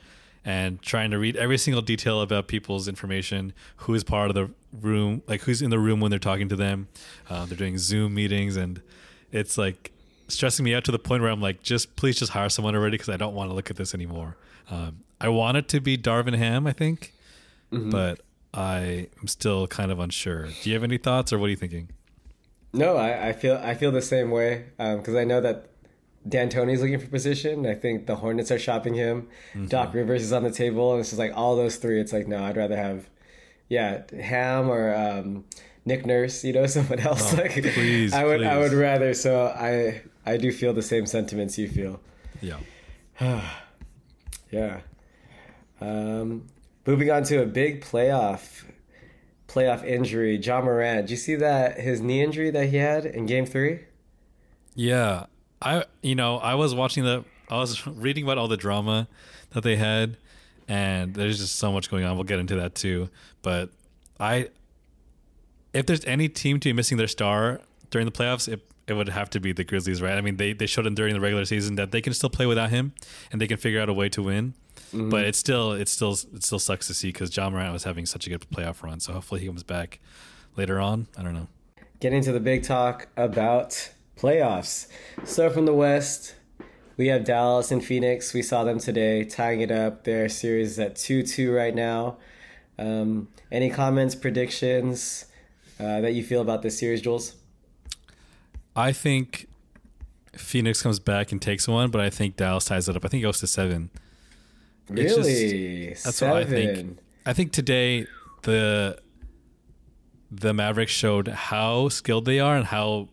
and 0.47 0.81
trying 0.81 1.11
to 1.11 1.19
read 1.19 1.37
every 1.37 1.59
single 1.59 1.83
detail 1.83 2.23
about 2.23 2.47
people's 2.47 2.87
information, 2.87 3.53
who 3.79 3.95
is 3.95 4.05
part 4.05 4.31
of 4.31 4.35
the 4.37 4.49
room, 4.81 5.23
like 5.27 5.43
who's 5.43 5.61
in 5.61 5.71
the 5.71 5.79
room 5.79 5.99
when 5.99 6.11
they're 6.11 6.21
talking 6.21 6.49
to 6.49 6.57
them. 6.57 6.87
Uh, 7.29 7.45
they're 7.47 7.59
doing 7.59 7.77
Zoom 7.79 8.15
meetings, 8.15 8.57
and 8.57 8.81
it's 9.33 9.59
like 9.59 9.91
stressing 10.29 10.65
me 10.65 10.73
out 10.73 10.85
to 10.85 10.93
the 10.93 11.01
point 11.01 11.21
where 11.21 11.33
I'm 11.33 11.43
like, 11.43 11.65
just 11.65 11.97
please 11.97 12.17
just 12.17 12.31
hire 12.31 12.49
someone 12.49 12.77
already 12.77 12.95
because 12.95 13.09
I 13.09 13.17
don't 13.17 13.35
want 13.35 13.51
to 13.51 13.55
look 13.55 13.71
at 13.71 13.77
this 13.77 13.93
anymore. 13.93 14.37
Um, 14.71 15.01
I 15.21 15.29
want 15.31 15.57
it 15.57 15.69
to 15.69 15.81
be 15.81 15.99
Darvin 15.99 16.37
Ham, 16.37 16.67
I 16.67 16.73
think, 16.73 17.13
mm-hmm. 17.73 17.91
but 17.91 18.21
I 18.55 19.09
am 19.21 19.27
still 19.27 19.67
kind 19.67 19.91
of 19.91 19.99
unsure. 19.99 20.47
Do 20.47 20.71
you 20.71 20.75
have 20.75 20.85
any 20.85 20.99
thoughts, 20.99 21.33
or 21.33 21.39
what 21.41 21.47
are 21.47 21.51
you 21.51 21.57
thinking? 21.57 21.91
No, 22.73 22.97
I, 22.97 23.31
I 23.31 23.33
feel 23.33 23.61
I 23.61 23.75
feel 23.75 23.91
the 23.91 24.03
same 24.03 24.31
way 24.31 24.67
because 24.77 25.09
um, 25.09 25.17
I 25.17 25.25
know 25.25 25.41
that 25.41 25.71
D'Antoni's 26.29 26.81
looking 26.81 26.99
for 26.99 27.07
position. 27.07 27.67
I 27.67 27.75
think 27.75 28.07
the 28.07 28.17
Hornets 28.17 28.51
are 28.51 28.59
shopping 28.59 28.95
him. 28.95 29.29
Mm-hmm. 29.55 29.67
Doc 29.67 29.95
Rivers 29.95 30.23
is 30.23 30.33
on 30.33 30.43
the 30.43 30.51
table, 30.51 30.93
and 30.93 31.01
it's 31.01 31.11
just 31.11 31.19
like 31.19 31.33
all 31.35 31.57
those 31.57 31.77
three. 31.77 32.01
It's 32.01 32.13
like 32.13 32.27
no, 32.27 32.43
I'd 32.43 32.57
rather 32.57 32.77
have, 32.77 33.09
yeah, 33.69 34.03
Ham 34.21 34.69
or 34.69 34.95
um, 34.95 35.45
Nick 35.85 36.05
Nurse. 36.05 36.43
You 36.45 36.53
know, 36.53 36.67
someone 36.67 37.01
else. 37.01 37.35
Oh, 37.35 37.37
like 37.37 37.53
please, 37.53 38.13
I 38.13 38.25
would, 38.25 38.41
please. 38.41 38.47
I 38.47 38.59
would 38.59 38.73
rather. 38.73 39.15
So 39.15 39.47
I, 39.47 40.03
I 40.25 40.37
do 40.37 40.51
feel 40.53 40.73
the 40.73 40.83
same 40.83 41.07
sentiments 41.07 41.59
you 41.59 41.69
feel. 41.69 42.01
Yeah. 42.41 42.59
yeah. 44.51 44.81
Um, 45.81 46.47
moving 46.87 47.11
on 47.11 47.23
to 47.25 47.43
a 47.43 47.47
big 47.47 47.83
playoff 47.83 48.65
playoff 49.49 49.85
injury, 49.85 50.37
Ja 50.37 50.61
Morant. 50.61 51.03
Did 51.03 51.11
you 51.11 51.17
see 51.17 51.35
that 51.37 51.81
his 51.81 52.01
knee 52.01 52.23
injury 52.23 52.51
that 52.51 52.67
he 52.67 52.77
had 52.77 53.07
in 53.07 53.27
Game 53.27 53.47
Three? 53.47 53.81
Yeah, 54.75 55.27
I 55.61 55.85
you 56.03 56.15
know 56.15 56.39
I 56.39 56.55
was 56.55 56.75
watching 56.75 57.05
the 57.05 57.25
I 57.49 57.57
was 57.57 57.87
reading 57.87 58.25
about 58.25 58.39
all 58.39 58.49
the 58.49 58.57
drama 58.57 59.09
that 59.51 59.63
they 59.63 59.77
had, 59.77 60.17
and 60.69 61.15
there's 61.15 61.39
just 61.39 61.57
so 61.57 61.73
much 61.73 61.91
going 61.91 62.05
on. 62.05 62.17
We'll 62.17 62.25
get 62.25 62.39
into 62.39 62.57
that 62.57 62.75
too. 62.75 63.09
But 63.43 63.71
I, 64.19 64.49
if 65.73 65.87
there's 65.87 66.05
any 66.05 66.29
team 66.29 66.61
to 66.61 66.69
be 66.69 66.73
missing 66.73 66.99
their 66.99 67.09
star 67.09 67.61
during 67.91 68.07
the 68.07 68.13
playoffs, 68.13 68.49
it 68.49 68.67
it 68.87 68.95
would 68.95 69.09
have 69.09 69.31
to 69.31 69.41
be 69.41 69.53
the 69.53 69.65
Grizzlies, 69.65 70.01
right? 70.01 70.17
I 70.17 70.21
mean, 70.21 70.37
they 70.37 70.53
they 70.53 70.67
showed 70.67 70.87
him 70.87 70.95
during 70.95 71.15
the 71.15 71.21
regular 71.21 71.45
season 71.45 71.77
that 71.77 71.91
they 71.91 72.01
can 72.01 72.13
still 72.13 72.31
play 72.31 72.47
without 72.47 72.71
him, 72.71 72.93
and 73.33 73.41
they 73.41 73.47
can 73.47 73.57
figure 73.57 73.81
out 73.81 73.89
a 73.89 73.93
way 73.93 74.09
to 74.11 74.23
win. 74.23 74.55
Mm-hmm. 74.89 75.11
But 75.11 75.25
it's 75.25 75.39
still 75.39 75.73
it's 75.73 75.91
still 75.91 76.13
it 76.13 76.45
still 76.45 76.59
sucks 76.59 76.87
to 76.89 76.95
see 76.95 77.09
because 77.09 77.37
Ja 77.37 77.51
Morant 77.51 77.73
was 77.73 77.85
having 77.85 78.07
such 78.07 78.27
a 78.27 78.31
good 78.31 78.47
playoff 78.51 78.83
run. 78.83 79.01
So 79.01 79.13
hopefully 79.13 79.41
he 79.41 79.47
comes 79.47 79.63
back 79.63 80.01
later 80.57 80.81
on. 80.81 81.09
I 81.17 81.23
don't 81.23 81.35
know. 81.35 81.49
Getting 81.99 82.23
to 82.23 82.33
the 82.33 82.41
big 82.41 82.63
talk 82.63 83.09
about 83.17 83.91
playoffs. 84.17 84.87
So 85.25 85.51
from 85.51 85.67
the 85.67 85.75
West, 85.75 86.35
we 86.97 87.09
have 87.09 87.25
Dallas 87.25 87.71
and 87.71 87.85
Phoenix. 87.85 88.33
We 88.33 88.43
saw 88.43 88.65
them 88.65 88.79
today 88.79 89.25
tying 89.25 89.61
it 89.61 89.71
up. 89.71 90.05
Their 90.05 90.29
series 90.29 90.73
is 90.73 90.79
at 90.79 90.97
2 90.97 91.23
2 91.23 91.53
right 91.53 91.75
now. 91.75 92.17
Um, 92.79 93.29
any 93.51 93.71
comments, 93.71 94.15
predictions 94.15 95.27
uh, 95.79 96.01
that 96.01 96.15
you 96.15 96.23
feel 96.23 96.41
about 96.41 96.63
this 96.63 96.79
series, 96.79 97.03
Jules? 97.03 97.35
I 98.75 98.93
think 98.93 99.49
Phoenix 100.35 100.83
comes 100.83 100.99
back 100.99 101.33
and 101.33 101.41
takes 101.41 101.67
one, 101.67 101.91
but 101.91 102.01
I 102.01 102.11
think 102.11 102.37
Dallas 102.37 102.67
ties 102.67 102.89
it 102.89 102.97
up. 102.97 103.05
I 103.05 103.09
think 103.09 103.23
it 103.23 103.27
goes 103.27 103.41
to 103.41 103.47
seven. 103.47 103.91
Really? 104.89 105.89
Just, 105.89 106.05
that's 106.05 106.17
seven. 106.19 106.35
what 106.35 106.47
I 106.47 106.51
think. 106.51 106.99
I 107.25 107.33
think 107.33 107.53
today 107.53 108.07
the 108.43 108.99
the 110.31 110.53
Mavericks 110.53 110.93
showed 110.93 111.29
how 111.29 111.89
skilled 111.89 112.25
they 112.25 112.41
are 112.41 112.57
and 112.57 112.67
how 112.67 113.09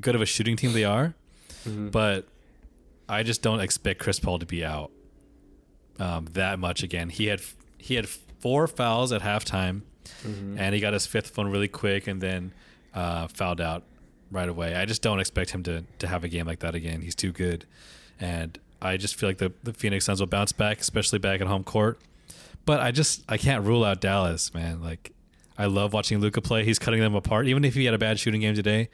good 0.00 0.14
of 0.14 0.22
a 0.22 0.26
shooting 0.26 0.56
team 0.56 0.72
they 0.72 0.84
are, 0.84 1.14
mm-hmm. 1.66 1.88
but 1.88 2.26
I 3.08 3.22
just 3.22 3.42
don't 3.42 3.60
expect 3.60 4.00
Chris 4.00 4.18
Paul 4.18 4.38
to 4.38 4.46
be 4.46 4.64
out 4.64 4.90
um, 5.98 6.26
that 6.32 6.58
much 6.58 6.82
again. 6.82 7.08
He 7.08 7.26
had 7.26 7.40
he 7.78 7.94
had 7.94 8.08
four 8.08 8.66
fouls 8.66 9.12
at 9.12 9.22
halftime, 9.22 9.82
mm-hmm. 10.22 10.58
and 10.58 10.74
he 10.74 10.80
got 10.80 10.92
his 10.92 11.06
fifth 11.06 11.36
one 11.36 11.50
really 11.50 11.68
quick, 11.68 12.06
and 12.06 12.20
then 12.20 12.52
uh, 12.94 13.28
fouled 13.28 13.60
out 13.60 13.82
right 14.30 14.48
away. 14.48 14.74
I 14.74 14.84
just 14.84 15.02
don't 15.02 15.20
expect 15.20 15.50
him 15.50 15.62
to 15.64 15.84
to 15.98 16.06
have 16.06 16.24
a 16.24 16.28
game 16.28 16.46
like 16.46 16.60
that 16.60 16.74
again. 16.74 17.00
He's 17.02 17.14
too 17.14 17.32
good, 17.32 17.66
and 18.18 18.58
I 18.80 18.96
just 18.96 19.16
feel 19.16 19.28
like 19.28 19.38
the 19.38 19.52
the 19.62 19.72
Phoenix 19.72 20.04
Suns 20.04 20.20
will 20.20 20.26
bounce 20.26 20.52
back, 20.52 20.80
especially 20.80 21.18
back 21.18 21.40
at 21.40 21.46
home 21.46 21.64
court. 21.64 22.00
But 22.64 22.80
I 22.80 22.90
just 22.90 23.22
I 23.28 23.36
can't 23.36 23.64
rule 23.64 23.84
out 23.84 24.00
Dallas, 24.00 24.52
man. 24.54 24.82
Like 24.82 25.12
I 25.58 25.66
love 25.66 25.92
watching 25.92 26.18
Luka 26.18 26.40
play. 26.40 26.64
He's 26.64 26.78
cutting 26.78 27.00
them 27.00 27.14
apart. 27.14 27.46
Even 27.46 27.64
if 27.64 27.74
he 27.74 27.84
had 27.84 27.94
a 27.94 27.98
bad 27.98 28.18
shooting 28.18 28.40
game 28.40 28.54
today, 28.54 28.88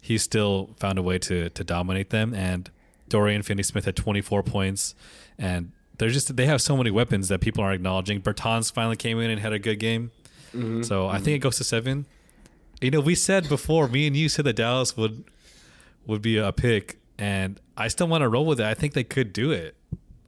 he 0.00 0.18
still 0.18 0.70
found 0.78 0.98
a 0.98 1.02
way 1.02 1.18
to 1.18 1.48
to 1.50 1.64
dominate 1.64 2.10
them. 2.10 2.34
And 2.34 2.70
Dorian 3.08 3.42
Finney-Smith 3.42 3.84
had 3.84 3.96
24 3.96 4.42
points, 4.42 4.94
and 5.38 5.72
they're 5.98 6.10
just 6.10 6.36
they 6.36 6.46
have 6.46 6.62
so 6.62 6.76
many 6.76 6.90
weapons 6.90 7.28
that 7.28 7.40
people 7.40 7.62
aren't 7.62 7.76
acknowledging. 7.76 8.20
Bertans 8.20 8.72
finally 8.72 8.96
came 8.96 9.18
in 9.18 9.30
and 9.30 9.40
had 9.40 9.52
a 9.52 9.58
good 9.58 9.78
game, 9.78 10.10
mm-hmm. 10.48 10.82
so 10.82 11.02
mm-hmm. 11.02 11.16
I 11.16 11.18
think 11.18 11.36
it 11.36 11.40
goes 11.40 11.56
to 11.56 11.64
seven. 11.64 12.06
You 12.80 12.92
know, 12.92 13.00
we 13.00 13.16
said 13.16 13.48
before, 13.48 13.88
me 13.88 14.06
and 14.06 14.16
you 14.16 14.28
said 14.28 14.44
that 14.44 14.54
Dallas 14.54 14.96
would 14.96 15.24
would 16.06 16.22
be 16.22 16.38
a 16.38 16.52
pick, 16.52 16.98
and 17.18 17.60
I 17.76 17.88
still 17.88 18.08
want 18.08 18.22
to 18.22 18.28
roll 18.28 18.46
with 18.46 18.60
it. 18.60 18.66
I 18.66 18.74
think 18.74 18.94
they 18.94 19.04
could 19.04 19.32
do 19.32 19.50
it. 19.50 19.76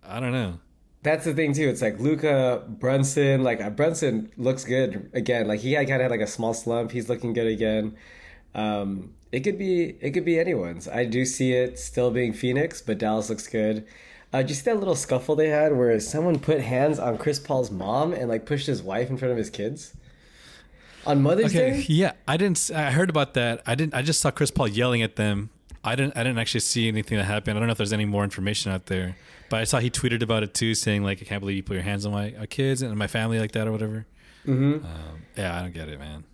I 0.04 0.20
don't 0.20 0.32
know. 0.32 0.58
That's 1.02 1.24
the 1.24 1.32
thing 1.32 1.54
too. 1.54 1.68
It's 1.68 1.80
like 1.80 1.98
Luka 1.98 2.64
Brunson. 2.68 3.42
Like 3.42 3.60
uh, 3.60 3.70
Brunson 3.70 4.30
looks 4.36 4.64
good 4.64 5.10
again. 5.14 5.46
Like 5.46 5.60
he 5.60 5.74
kind 5.74 5.90
of 5.90 6.00
had 6.00 6.10
like 6.10 6.20
a 6.20 6.26
small 6.26 6.52
slump. 6.52 6.90
He's 6.90 7.08
looking 7.08 7.32
good 7.32 7.46
again. 7.46 7.96
Um, 8.54 9.14
it 9.32 9.40
could 9.40 9.58
be 9.58 9.96
it 10.00 10.10
could 10.10 10.24
be 10.24 10.38
anyone's. 10.38 10.88
I 10.88 11.04
do 11.04 11.24
see 11.24 11.52
it 11.52 11.78
still 11.78 12.10
being 12.10 12.32
Phoenix, 12.32 12.82
but 12.82 12.98
Dallas 12.98 13.30
looks 13.30 13.46
good. 13.46 13.86
Uh, 14.32 14.38
did 14.42 14.50
you 14.50 14.54
see 14.54 14.62
that 14.64 14.78
little 14.78 14.94
scuffle 14.94 15.34
they 15.34 15.48
had 15.48 15.76
where 15.76 15.98
someone 15.98 16.38
put 16.38 16.60
hands 16.60 16.98
on 16.98 17.18
Chris 17.18 17.38
Paul's 17.38 17.70
mom 17.70 18.12
and 18.12 18.28
like 18.28 18.46
pushed 18.46 18.66
his 18.66 18.82
wife 18.82 19.10
in 19.10 19.16
front 19.16 19.32
of 19.32 19.38
his 19.38 19.50
kids 19.50 19.94
on 21.04 21.22
Mother's 21.22 21.54
okay, 21.54 21.70
Day? 21.70 21.86
Yeah, 21.88 22.12
I 22.28 22.36
didn't. 22.36 22.70
I 22.74 22.90
heard 22.90 23.10
about 23.10 23.34
that. 23.34 23.62
I 23.66 23.74
didn't. 23.74 23.94
I 23.94 24.02
just 24.02 24.20
saw 24.20 24.30
Chris 24.30 24.50
Paul 24.50 24.68
yelling 24.68 25.02
at 25.02 25.16
them. 25.16 25.50
I 25.82 25.94
didn't. 25.96 26.16
I 26.16 26.22
didn't 26.22 26.38
actually 26.38 26.60
see 26.60 26.88
anything 26.88 27.18
that 27.18 27.24
happened. 27.24 27.56
I 27.56 27.60
don't 27.60 27.68
know 27.68 27.72
if 27.72 27.78
there's 27.78 27.92
any 27.92 28.04
more 28.04 28.24
information 28.24 28.72
out 28.72 28.86
there. 28.86 29.16
But 29.48 29.60
I 29.60 29.64
saw 29.64 29.80
he 29.80 29.90
tweeted 29.90 30.22
about 30.22 30.44
it 30.44 30.54
too, 30.54 30.74
saying 30.74 31.02
like, 31.02 31.20
"I 31.22 31.24
can't 31.24 31.40
believe 31.40 31.56
you 31.56 31.62
put 31.62 31.74
your 31.74 31.82
hands 31.82 32.06
on 32.06 32.12
my 32.12 32.32
uh, 32.34 32.46
kids 32.48 32.82
and 32.82 32.96
my 32.96 33.08
family 33.08 33.40
like 33.40 33.52
that 33.52 33.66
or 33.66 33.72
whatever." 33.72 34.06
Mm-hmm. 34.46 34.84
Um, 34.86 35.22
yeah, 35.36 35.58
I 35.58 35.62
don't 35.62 35.74
get 35.74 35.88
it, 35.88 35.98
man. 35.98 36.24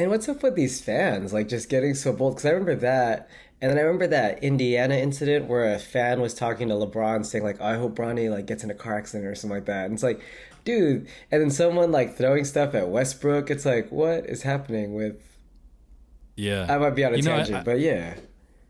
And 0.00 0.10
what's 0.10 0.30
up 0.30 0.42
with 0.42 0.54
these 0.54 0.80
fans 0.80 1.34
like 1.34 1.46
just 1.46 1.68
getting 1.68 1.94
so 1.94 2.14
bold? 2.14 2.36
Because 2.36 2.46
I 2.46 2.50
remember 2.50 2.76
that 2.76 3.28
and 3.60 3.70
then 3.70 3.76
I 3.76 3.82
remember 3.82 4.06
that 4.06 4.42
Indiana 4.42 4.94
incident 4.94 5.46
where 5.46 5.74
a 5.74 5.78
fan 5.78 6.22
was 6.22 6.32
talking 6.32 6.68
to 6.68 6.74
LeBron 6.74 7.26
saying 7.26 7.44
like, 7.44 7.60
"I 7.60 7.76
hope 7.76 7.96
Bronny 7.96 8.30
like 8.30 8.46
gets 8.46 8.64
in 8.64 8.70
a 8.70 8.74
car 8.74 8.96
accident 8.96 9.26
or 9.26 9.34
something 9.34 9.58
like 9.58 9.66
that." 9.66 9.84
And 9.84 9.94
it's 9.94 10.02
like, 10.02 10.22
dude. 10.64 11.06
And 11.30 11.42
then 11.42 11.50
someone 11.50 11.92
like 11.92 12.16
throwing 12.16 12.46
stuff 12.46 12.74
at 12.74 12.88
Westbrook. 12.88 13.50
It's 13.50 13.66
like, 13.66 13.92
what 13.92 14.24
is 14.24 14.42
happening 14.42 14.94
with? 14.94 15.22
Yeah, 16.36 16.66
I 16.70 16.78
might 16.78 16.90
be 16.90 17.04
on 17.04 17.12
a 17.12 17.18
you 17.18 17.22
tangent, 17.22 17.56
I, 17.56 17.60
I, 17.60 17.64
but 17.64 17.80
yeah. 17.80 18.14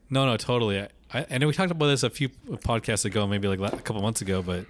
No, 0.08 0.26
no, 0.26 0.36
totally. 0.36 0.80
I, 0.80 0.88
I, 1.14 1.26
and 1.30 1.46
we 1.46 1.52
talked 1.52 1.70
about 1.70 1.86
this 1.86 2.02
a 2.02 2.10
few 2.10 2.28
podcasts 2.28 3.04
ago, 3.04 3.28
maybe 3.28 3.46
like 3.46 3.60
a 3.60 3.76
couple 3.76 4.02
months 4.02 4.22
ago, 4.22 4.42
but 4.42 4.66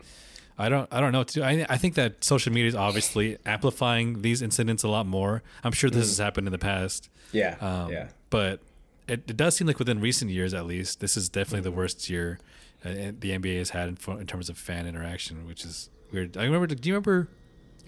I 0.61 0.69
don't, 0.69 0.89
I 0.93 1.01
don't 1.01 1.13
know. 1.13 1.25
I, 1.43 1.65
I 1.71 1.79
think 1.79 1.95
that 1.95 2.23
social 2.23 2.53
media 2.53 2.69
is 2.69 2.75
obviously 2.75 3.39
amplifying 3.47 4.21
these 4.21 4.43
incidents 4.43 4.83
a 4.83 4.89
lot 4.89 5.07
more. 5.07 5.43
I'm 5.65 5.73
sure 5.73 5.89
this 5.89 6.07
mm. 6.07 6.11
has 6.11 6.19
happened 6.19 6.47
in 6.47 6.53
the 6.53 6.59
past. 6.59 7.09
Yeah, 7.33 7.57
um, 7.61 7.91
yeah. 7.91 8.09
But 8.29 8.61
it, 9.09 9.25
it, 9.27 9.37
does 9.37 9.57
seem 9.57 9.67
like 9.67 9.79
within 9.79 10.01
recent 10.01 10.31
years, 10.31 10.53
at 10.53 10.67
least, 10.67 11.01
this 11.01 11.17
is 11.17 11.31
definitely 11.31 11.63
the 11.63 11.75
worst 11.75 12.11
year 12.11 12.39
uh, 12.85 12.89
the 13.19 13.31
NBA 13.31 13.59
has 13.59 13.71
had 13.71 13.89
in, 13.89 14.19
in, 14.19 14.27
terms 14.27 14.49
of 14.51 14.59
fan 14.59 14.87
interaction, 14.87 15.47
which 15.47 15.65
is 15.65 15.89
weird. 16.13 16.37
I 16.37 16.45
remember. 16.45 16.67
Do 16.67 16.89
you 16.89 16.95
remember? 16.95 17.29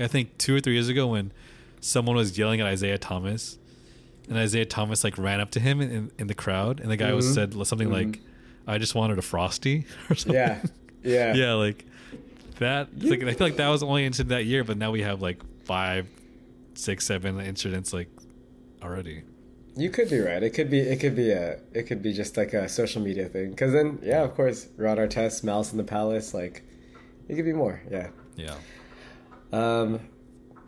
I 0.00 0.06
think 0.06 0.38
two 0.38 0.56
or 0.56 0.60
three 0.60 0.72
years 0.72 0.88
ago 0.88 1.06
when 1.08 1.32
someone 1.80 2.16
was 2.16 2.38
yelling 2.38 2.60
at 2.60 2.66
Isaiah 2.66 2.98
Thomas, 2.98 3.58
and 4.28 4.38
Isaiah 4.38 4.64
Thomas 4.64 5.04
like 5.04 5.18
ran 5.18 5.40
up 5.40 5.50
to 5.50 5.60
him 5.60 5.80
in, 5.80 6.10
in 6.18 6.26
the 6.26 6.34
crowd, 6.34 6.80
and 6.80 6.90
the 6.90 6.96
guy 6.96 7.06
mm-hmm. 7.08 7.16
was 7.16 7.34
said 7.34 7.52
something 7.66 7.88
mm-hmm. 7.88 8.10
like, 8.10 8.20
"I 8.66 8.78
just 8.78 8.94
wanted 8.94 9.18
a 9.18 9.22
frosty" 9.22 9.84
or 10.10 10.14
something. 10.14 10.34
Yeah, 10.34 10.62
yeah, 11.02 11.34
yeah. 11.34 11.52
Like 11.52 11.84
that. 12.56 12.88
Like 12.98 13.22
I 13.22 13.34
feel 13.34 13.46
like 13.46 13.56
that 13.56 13.68
was 13.68 13.82
only 13.82 14.04
incident 14.04 14.30
that 14.30 14.44
year, 14.44 14.64
but 14.64 14.76
now 14.76 14.90
we 14.90 15.02
have 15.02 15.22
like 15.22 15.42
five, 15.64 16.08
six, 16.74 17.06
seven 17.06 17.40
incidents 17.40 17.92
like 17.92 18.08
already. 18.82 19.22
You 19.74 19.88
could 19.88 20.10
be 20.10 20.18
right. 20.18 20.42
It 20.42 20.50
could 20.50 20.70
be. 20.70 20.80
It 20.80 21.00
could 21.00 21.16
be 21.16 21.30
a. 21.30 21.58
It 21.72 21.84
could 21.84 22.02
be 22.02 22.12
just 22.12 22.36
like 22.36 22.52
a 22.52 22.68
social 22.68 23.00
media 23.00 23.26
thing. 23.28 23.50
Because 23.50 23.72
then, 23.72 23.98
yeah, 24.02 24.22
of 24.22 24.34
course, 24.34 24.68
Ron 24.76 24.98
Artest, 24.98 25.42
Malice 25.44 25.72
in 25.72 25.78
the 25.78 25.84
Palace. 25.84 26.34
Like, 26.34 26.62
it 27.28 27.36
could 27.36 27.46
be 27.46 27.54
more. 27.54 27.80
Yeah. 27.90 28.08
Yeah. 28.36 28.56
Um, 29.50 30.00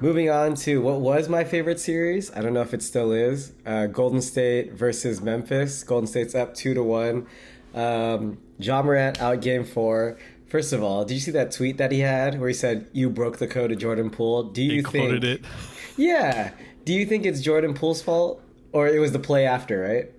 moving 0.01 0.31
on 0.31 0.55
to 0.55 0.81
what 0.81 1.01
was 1.01 1.29
my 1.29 1.45
favorite 1.45 1.81
series. 1.81 2.33
I 2.33 2.41
don't 2.41 2.55
know 2.55 2.63
if 2.63 2.73
it 2.73 2.83
still 2.83 3.13
is. 3.13 3.53
Uh, 3.67 3.87
Golden 3.87 4.23
State 4.23 4.73
versus 4.73 5.21
Memphis. 5.21 5.83
Golden 5.83 6.07
State's 6.07 6.35
up 6.35 6.55
two 6.55 6.73
to 6.73 6.83
one. 6.83 7.27
Um, 7.75 8.39
Ja 8.59 8.83
Morant 8.83 9.21
out 9.21 9.43
game 9.43 9.65
four. 9.65 10.17
First 10.47 10.73
of 10.73 10.83
all, 10.83 11.05
did 11.05 11.15
you 11.15 11.21
see 11.21 11.33
that 11.33 11.51
tweet 11.51 11.79
that 11.79 11.91
he 11.91 12.01
had 12.01 12.39
where 12.39 12.49
he 12.49 12.55
said, 12.55 12.87
"You 12.93 13.11
broke 13.11 13.39
the 13.39 13.47
code 13.47 13.73
of 13.73 13.79
Jordan 13.79 14.11
Poole"? 14.11 14.45
Do 14.45 14.63
you 14.63 14.71
he 14.71 14.83
think? 14.83 15.07
Quoted 15.07 15.25
it. 15.25 15.45
Yeah. 15.97 16.51
Do 16.85 16.93
you 16.93 17.07
think 17.07 17.25
it's 17.25 17.41
Jordan 17.41 17.73
Poole's 17.73 18.03
fault? 18.03 18.43
or 18.75 18.89
it 18.89 18.99
was 18.99 19.13
the 19.13 19.19
play 19.19 19.47
after, 19.47 19.81
right? 19.81 20.11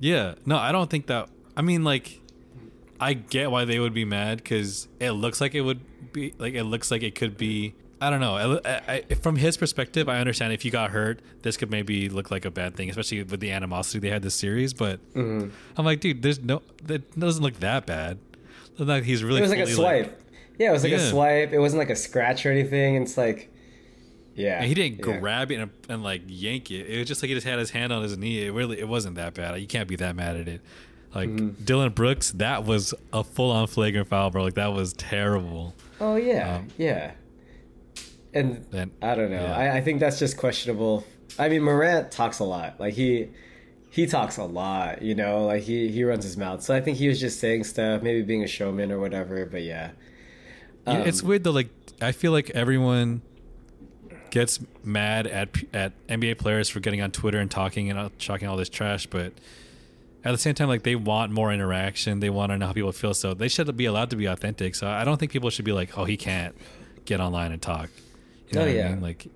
Yeah. 0.00 0.34
No, 0.44 0.56
I 0.56 0.72
don't 0.72 0.90
think 0.90 1.06
that. 1.06 1.28
I 1.56 1.62
mean, 1.62 1.84
like, 1.84 2.20
I 2.98 3.12
get 3.12 3.52
why 3.52 3.66
they 3.66 3.78
would 3.78 3.94
be 3.94 4.06
mad 4.06 4.38
because 4.38 4.88
it 4.98 5.12
looks 5.12 5.40
like 5.40 5.54
it 5.54 5.60
would 5.60 5.80
be 6.12 6.34
like 6.38 6.54
it 6.54 6.64
looks 6.64 6.90
like 6.90 7.04
it 7.04 7.14
could 7.14 7.36
be. 7.36 7.74
I 8.00 8.10
don't 8.10 8.20
know. 8.20 8.60
I, 8.64 9.04
I, 9.10 9.14
from 9.14 9.36
his 9.36 9.56
perspective, 9.56 10.08
I 10.08 10.18
understand 10.18 10.52
if 10.52 10.64
you 10.64 10.72
got 10.72 10.90
hurt, 10.90 11.20
this 11.42 11.56
could 11.56 11.70
maybe 11.70 12.08
look 12.08 12.32
like 12.32 12.44
a 12.44 12.50
bad 12.50 12.74
thing, 12.74 12.90
especially 12.90 13.22
with 13.22 13.38
the 13.38 13.52
animosity 13.52 14.00
they 14.00 14.10
had 14.10 14.22
this 14.22 14.34
series. 14.34 14.72
But 14.72 14.98
mm-hmm. 15.14 15.50
I'm 15.76 15.84
like, 15.84 16.00
dude, 16.00 16.20
there's 16.20 16.40
no, 16.40 16.62
that 16.82 17.16
doesn't 17.16 17.44
look 17.44 17.60
that 17.60 17.86
bad. 17.86 18.18
Like 18.78 19.04
he's 19.04 19.22
really. 19.22 19.38
It 19.38 19.42
was 19.42 19.50
like 19.50 19.60
a 19.60 19.66
swipe. 19.66 20.06
Like, 20.06 20.18
yeah, 20.58 20.70
it 20.70 20.72
was 20.72 20.82
like 20.82 20.92
yeah. 20.92 20.98
a 20.98 21.10
swipe. 21.10 21.52
It 21.52 21.58
wasn't 21.58 21.78
like 21.78 21.90
a 21.90 21.96
scratch 21.96 22.46
or 22.46 22.50
anything. 22.50 22.96
It's 22.96 23.16
like 23.16 23.52
yeah, 24.34 24.58
and 24.58 24.66
he 24.66 24.74
didn't 24.74 25.06
yeah. 25.06 25.18
grab 25.18 25.50
it 25.50 25.56
and, 25.56 25.70
and, 25.88 26.02
like 26.02 26.22
yank 26.26 26.70
it. 26.70 26.86
It 26.86 26.98
was 26.98 27.08
just 27.08 27.22
like 27.22 27.28
he 27.28 27.34
just 27.34 27.46
had 27.46 27.58
his 27.58 27.70
hand 27.70 27.92
on 27.92 28.02
his 28.02 28.16
knee. 28.16 28.46
It 28.46 28.52
really 28.52 28.78
it 28.78 28.88
wasn't 28.88 29.16
that 29.16 29.34
bad. 29.34 29.60
You 29.60 29.66
can't 29.66 29.88
be 29.88 29.96
that 29.96 30.16
mad 30.16 30.36
at 30.36 30.48
it. 30.48 30.60
Like 31.14 31.28
mm-hmm. 31.28 31.64
Dillon 31.64 31.92
Brooks, 31.92 32.30
that 32.32 32.64
was 32.64 32.94
a 33.12 33.22
full 33.22 33.50
on 33.50 33.66
flagrant 33.66 34.08
foul, 34.08 34.30
bro. 34.30 34.44
Like 34.44 34.54
that 34.54 34.72
was 34.72 34.94
terrible. 34.94 35.74
Oh 36.00 36.16
yeah, 36.16 36.56
um, 36.56 36.68
yeah. 36.78 37.12
And, 38.34 38.64
and, 38.72 38.90
I 39.02 39.14
don't 39.14 39.30
know. 39.30 39.42
Yeah. 39.42 39.56
I, 39.56 39.76
I 39.76 39.80
think 39.82 40.00
that's 40.00 40.18
just 40.18 40.38
questionable. 40.38 41.04
I 41.38 41.50
mean, 41.50 41.62
Morant 41.62 42.10
talks 42.10 42.38
a 42.38 42.44
lot. 42.44 42.80
Like 42.80 42.94
he 42.94 43.28
he 43.92 44.06
talks 44.06 44.38
a 44.38 44.44
lot. 44.44 45.02
You 45.02 45.14
know, 45.14 45.44
like 45.44 45.62
he 45.62 45.88
he 45.88 46.02
runs 46.02 46.24
his 46.24 46.38
mouth. 46.38 46.62
So 46.62 46.74
I 46.74 46.80
think 46.80 46.96
he 46.96 47.08
was 47.08 47.20
just 47.20 47.38
saying 47.38 47.64
stuff, 47.64 48.02
maybe 48.02 48.22
being 48.22 48.42
a 48.42 48.46
showman 48.46 48.90
or 48.90 48.98
whatever. 48.98 49.44
But 49.44 49.62
yeah, 49.62 49.90
um, 50.86 51.02
it's 51.02 51.22
weird 51.22 51.44
though. 51.44 51.50
Like 51.50 51.68
I 52.00 52.12
feel 52.12 52.32
like 52.32 52.48
everyone 52.50 53.20
gets 54.30 54.60
mad 54.82 55.26
at 55.26 55.50
at 55.74 55.92
NBA 56.08 56.38
players 56.38 56.70
for 56.70 56.80
getting 56.80 57.02
on 57.02 57.10
Twitter 57.10 57.38
and 57.38 57.50
talking 57.50 57.90
and 57.90 58.18
talking 58.18 58.48
all 58.48 58.56
this 58.56 58.70
trash, 58.70 59.06
but 59.06 59.34
at 60.24 60.30
the 60.32 60.38
same 60.38 60.54
time, 60.54 60.68
like 60.68 60.84
they 60.84 60.96
want 60.96 61.30
more 61.30 61.52
interaction. 61.52 62.20
They 62.20 62.30
want 62.30 62.50
to 62.50 62.56
know 62.56 62.68
how 62.68 62.72
people 62.72 62.92
feel, 62.92 63.12
so 63.12 63.34
they 63.34 63.48
should 63.48 63.76
be 63.76 63.84
allowed 63.84 64.08
to 64.08 64.16
be 64.16 64.24
authentic. 64.24 64.74
So 64.74 64.88
I 64.88 65.04
don't 65.04 65.18
think 65.18 65.32
people 65.32 65.50
should 65.50 65.66
be 65.66 65.72
like, 65.72 65.98
"Oh, 65.98 66.04
he 66.04 66.16
can't 66.16 66.54
get 67.04 67.20
online 67.20 67.52
and 67.52 67.60
talk." 67.60 67.90
You 68.48 68.58
know 68.58 68.64
oh 68.64 68.68
yeah, 68.68 68.86
I 68.86 68.90
mean? 68.92 69.00
like, 69.02 69.26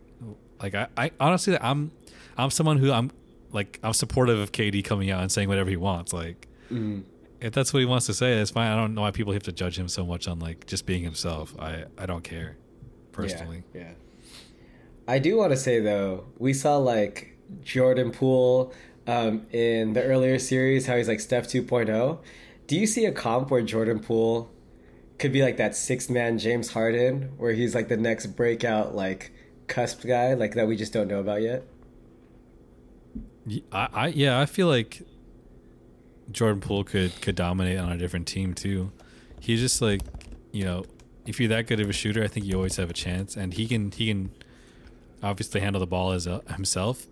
like 0.62 0.75
I, 0.75 0.88
I 0.96 1.10
honestly, 1.20 1.58
I'm, 1.60 1.90
I'm 2.38 2.50
someone 2.50 2.78
who 2.78 2.90
I'm 2.90 3.10
like 3.56 3.80
I'm 3.82 3.92
supportive 3.92 4.38
of 4.38 4.52
KD 4.52 4.84
coming 4.84 5.10
out 5.10 5.22
and 5.22 5.32
saying 5.32 5.48
whatever 5.48 5.70
he 5.70 5.76
wants. 5.76 6.12
Like, 6.12 6.46
mm. 6.70 7.02
if 7.40 7.52
that's 7.52 7.72
what 7.72 7.80
he 7.80 7.86
wants 7.86 8.06
to 8.06 8.14
say, 8.14 8.34
it's 8.34 8.52
fine. 8.52 8.70
I 8.70 8.76
don't 8.76 8.94
know 8.94 9.00
why 9.00 9.10
people 9.10 9.32
have 9.32 9.42
to 9.44 9.52
judge 9.52 9.78
him 9.78 9.88
so 9.88 10.06
much 10.06 10.28
on 10.28 10.38
like 10.38 10.66
just 10.66 10.86
being 10.86 11.02
himself. 11.02 11.54
I 11.58 11.84
I 11.98 12.06
don't 12.06 12.22
care 12.22 12.56
personally. 13.12 13.64
Yeah. 13.75 13.80
yeah. 13.80 13.90
I 15.08 15.18
do 15.18 15.36
want 15.36 15.52
to 15.52 15.56
say 15.56 15.80
though, 15.80 16.26
we 16.38 16.52
saw 16.52 16.76
like 16.76 17.36
Jordan 17.62 18.12
Poole 18.12 18.72
um, 19.06 19.46
in 19.52 19.94
the 19.94 20.02
earlier 20.02 20.38
series, 20.38 20.86
how 20.86 20.96
he's 20.96 21.08
like 21.08 21.20
Steph 21.20 21.46
2.0. 21.46 22.18
Do 22.66 22.76
you 22.76 22.86
see 22.86 23.04
a 23.06 23.12
comp 23.12 23.50
where 23.50 23.62
Jordan 23.62 24.00
Poole 24.00 24.50
could 25.18 25.32
be 25.32 25.42
like 25.42 25.56
that 25.56 25.75
six 25.76 26.10
man 26.10 26.38
James 26.38 26.72
Harden, 26.72 27.30
where 27.38 27.52
he's 27.52 27.75
like 27.75 27.88
the 27.88 27.96
next 27.96 28.26
breakout 28.26 28.94
like 28.94 29.32
cusp 29.68 30.04
guy, 30.04 30.34
like 30.34 30.54
that 30.54 30.66
we 30.66 30.76
just 30.76 30.92
don't 30.92 31.08
know 31.08 31.20
about 31.20 31.42
yet? 31.42 31.62
I, 33.72 33.88
I 33.92 34.06
yeah, 34.08 34.40
I 34.40 34.46
feel 34.46 34.66
like 34.66 35.02
Jordan 36.30 36.60
Poole 36.60 36.84
could 36.84 37.20
could 37.20 37.34
dominate 37.34 37.78
on 37.78 37.92
a 37.92 37.98
different 37.98 38.26
team 38.26 38.54
too. 38.54 38.92
He's 39.40 39.60
just 39.60 39.80
like 39.80 40.00
you 40.52 40.64
know, 40.64 40.84
if 41.26 41.38
you're 41.38 41.48
that 41.50 41.66
good 41.66 41.80
of 41.80 41.88
a 41.88 41.92
shooter, 41.92 42.22
I 42.22 42.28
think 42.28 42.46
you 42.46 42.54
always 42.56 42.76
have 42.76 42.90
a 42.90 42.94
chance, 42.94 43.36
and 43.36 43.54
he 43.54 43.66
can 43.66 43.90
he 43.90 44.08
can 44.08 44.30
obviously 45.22 45.60
handle 45.60 45.80
the 45.80 45.86
ball 45.86 46.12
as 46.12 46.26
a, 46.26 46.42
himself. 46.54 47.06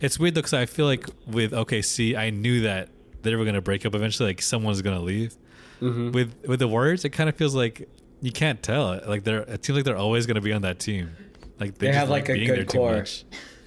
It's 0.00 0.18
weird 0.18 0.34
though 0.34 0.40
because 0.40 0.54
I 0.54 0.66
feel 0.66 0.86
like 0.86 1.06
with 1.26 1.52
OKC, 1.52 2.16
I 2.16 2.30
knew 2.30 2.62
that 2.62 2.88
they 3.22 3.34
were 3.34 3.44
going 3.44 3.54
to 3.54 3.60
break 3.60 3.84
up 3.84 3.94
eventually. 3.94 4.30
Like 4.30 4.42
someone's 4.42 4.82
going 4.82 4.96
to 4.96 5.02
leave. 5.02 5.36
Mm-hmm. 5.80 6.12
With 6.12 6.34
with 6.46 6.60
the 6.60 6.68
Warriors, 6.68 7.04
it 7.04 7.10
kind 7.10 7.28
of 7.28 7.36
feels 7.36 7.54
like 7.54 7.88
you 8.20 8.32
can't 8.32 8.62
tell. 8.62 9.00
Like 9.06 9.24
they're 9.24 9.42
it 9.42 9.64
seems 9.64 9.76
like 9.76 9.84
they're 9.84 9.96
always 9.96 10.26
going 10.26 10.36
to 10.36 10.40
be 10.40 10.52
on 10.52 10.62
that 10.62 10.78
team. 10.78 11.10
Like 11.58 11.78
they, 11.78 11.88
they 11.88 11.92
have 11.92 12.08
like, 12.08 12.28
like 12.28 12.38
a 12.38 12.46
good 12.46 12.68
core. 12.68 13.04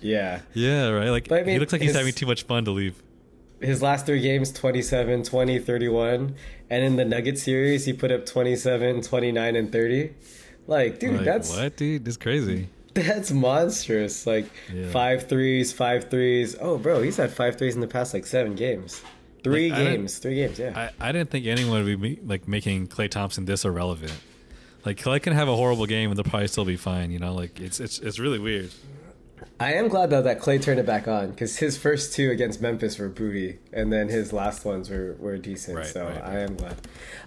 Yeah. 0.03 0.41
Yeah. 0.53 0.89
Right. 0.89 1.09
Like 1.09 1.31
I 1.31 1.37
mean, 1.37 1.47
he 1.53 1.59
looks 1.59 1.71
like 1.73 1.81
he's 1.81 1.95
having 1.95 2.13
too 2.13 2.25
much 2.27 2.43
fun 2.43 2.65
to 2.65 2.71
leave. 2.71 3.01
his 3.61 3.81
last 3.81 4.05
three 4.05 4.19
games 4.21 4.51
27, 4.51 5.23
20, 5.23 5.59
31. 5.59 6.35
And 6.69 6.83
in 6.83 6.95
the 6.95 7.05
Nugget 7.05 7.37
series, 7.39 7.85
he 7.85 7.93
put 7.93 8.11
up 8.11 8.25
27, 8.25 9.01
29, 9.01 9.55
and 9.55 9.71
30. 9.71 10.09
Like, 10.67 10.99
dude, 10.99 11.15
Like, 11.17 11.25
that's 11.25 11.49
what, 11.55 11.75
dude? 11.77 12.03
That's 12.05 12.17
crazy. 12.17 12.67
that's 12.93 13.31
monstrous. 13.31 14.25
Like 14.27 14.45
Yeah. 14.73 14.89
five 14.91 15.27
threes, 15.27 15.71
five 15.73 16.09
threes. 16.09 16.55
Oh, 16.59 16.77
bro, 16.77 17.01
he's 17.01 17.17
had 17.17 17.31
five 17.31 17.57
threes 17.57 17.75
in 17.75 17.81
the 17.81 17.87
past 17.87 18.13
like 18.13 18.25
seven 18.25 18.55
games. 18.55 19.01
Three 19.43 19.69
Like, 19.71 19.79
games, 19.79 20.17
three 20.19 20.35
games. 20.35 20.57
Yeah. 20.59 20.89
I, 20.99 21.09
I 21.09 21.11
didn't 21.11 21.29
think 21.29 21.45
anyone 21.47 21.83
would 21.83 22.01
be 22.01 22.19
like 22.25 22.47
making 22.47 22.87
Klay 22.87 23.09
Thompson 23.09 23.45
this 23.45 23.65
irrelevant. 23.65 24.13
Like 24.85 24.97
Klay 24.97 25.21
can 25.21 25.33
have 25.33 25.47
a 25.49 25.55
horrible 25.55 25.85
game 25.85 26.09
and 26.11 26.17
they'll 26.17 26.23
probably 26.29 26.47
still 26.47 26.65
be 26.65 26.75
fine. 26.77 27.11
You 27.11 27.19
know, 27.19 27.33
like 27.33 27.59
it's 27.59 27.79
it's 27.79 27.99
it's 27.99 28.19
really 28.19 28.39
weird. 28.39 28.69
I 29.59 29.73
am 29.73 29.87
glad 29.87 30.09
though 30.09 30.21
that 30.21 30.39
Klay 30.39 30.61
turned 30.61 30.79
it 30.79 30.85
back 30.85 31.07
on 31.07 31.31
because 31.31 31.57
his 31.57 31.77
first 31.77 32.13
two 32.13 32.31
against 32.31 32.61
Memphis 32.61 32.97
were 32.97 33.09
booty, 33.09 33.59
and 33.71 33.91
then 33.91 34.09
his 34.09 34.33
last 34.33 34.65
ones 34.65 34.89
were, 34.89 35.15
were 35.19 35.37
decent. 35.37 35.77
Right, 35.77 35.85
so 35.85 36.05
right, 36.05 36.23
I 36.23 36.35
right. 36.35 36.37
am 36.39 36.55
glad. 36.55 36.75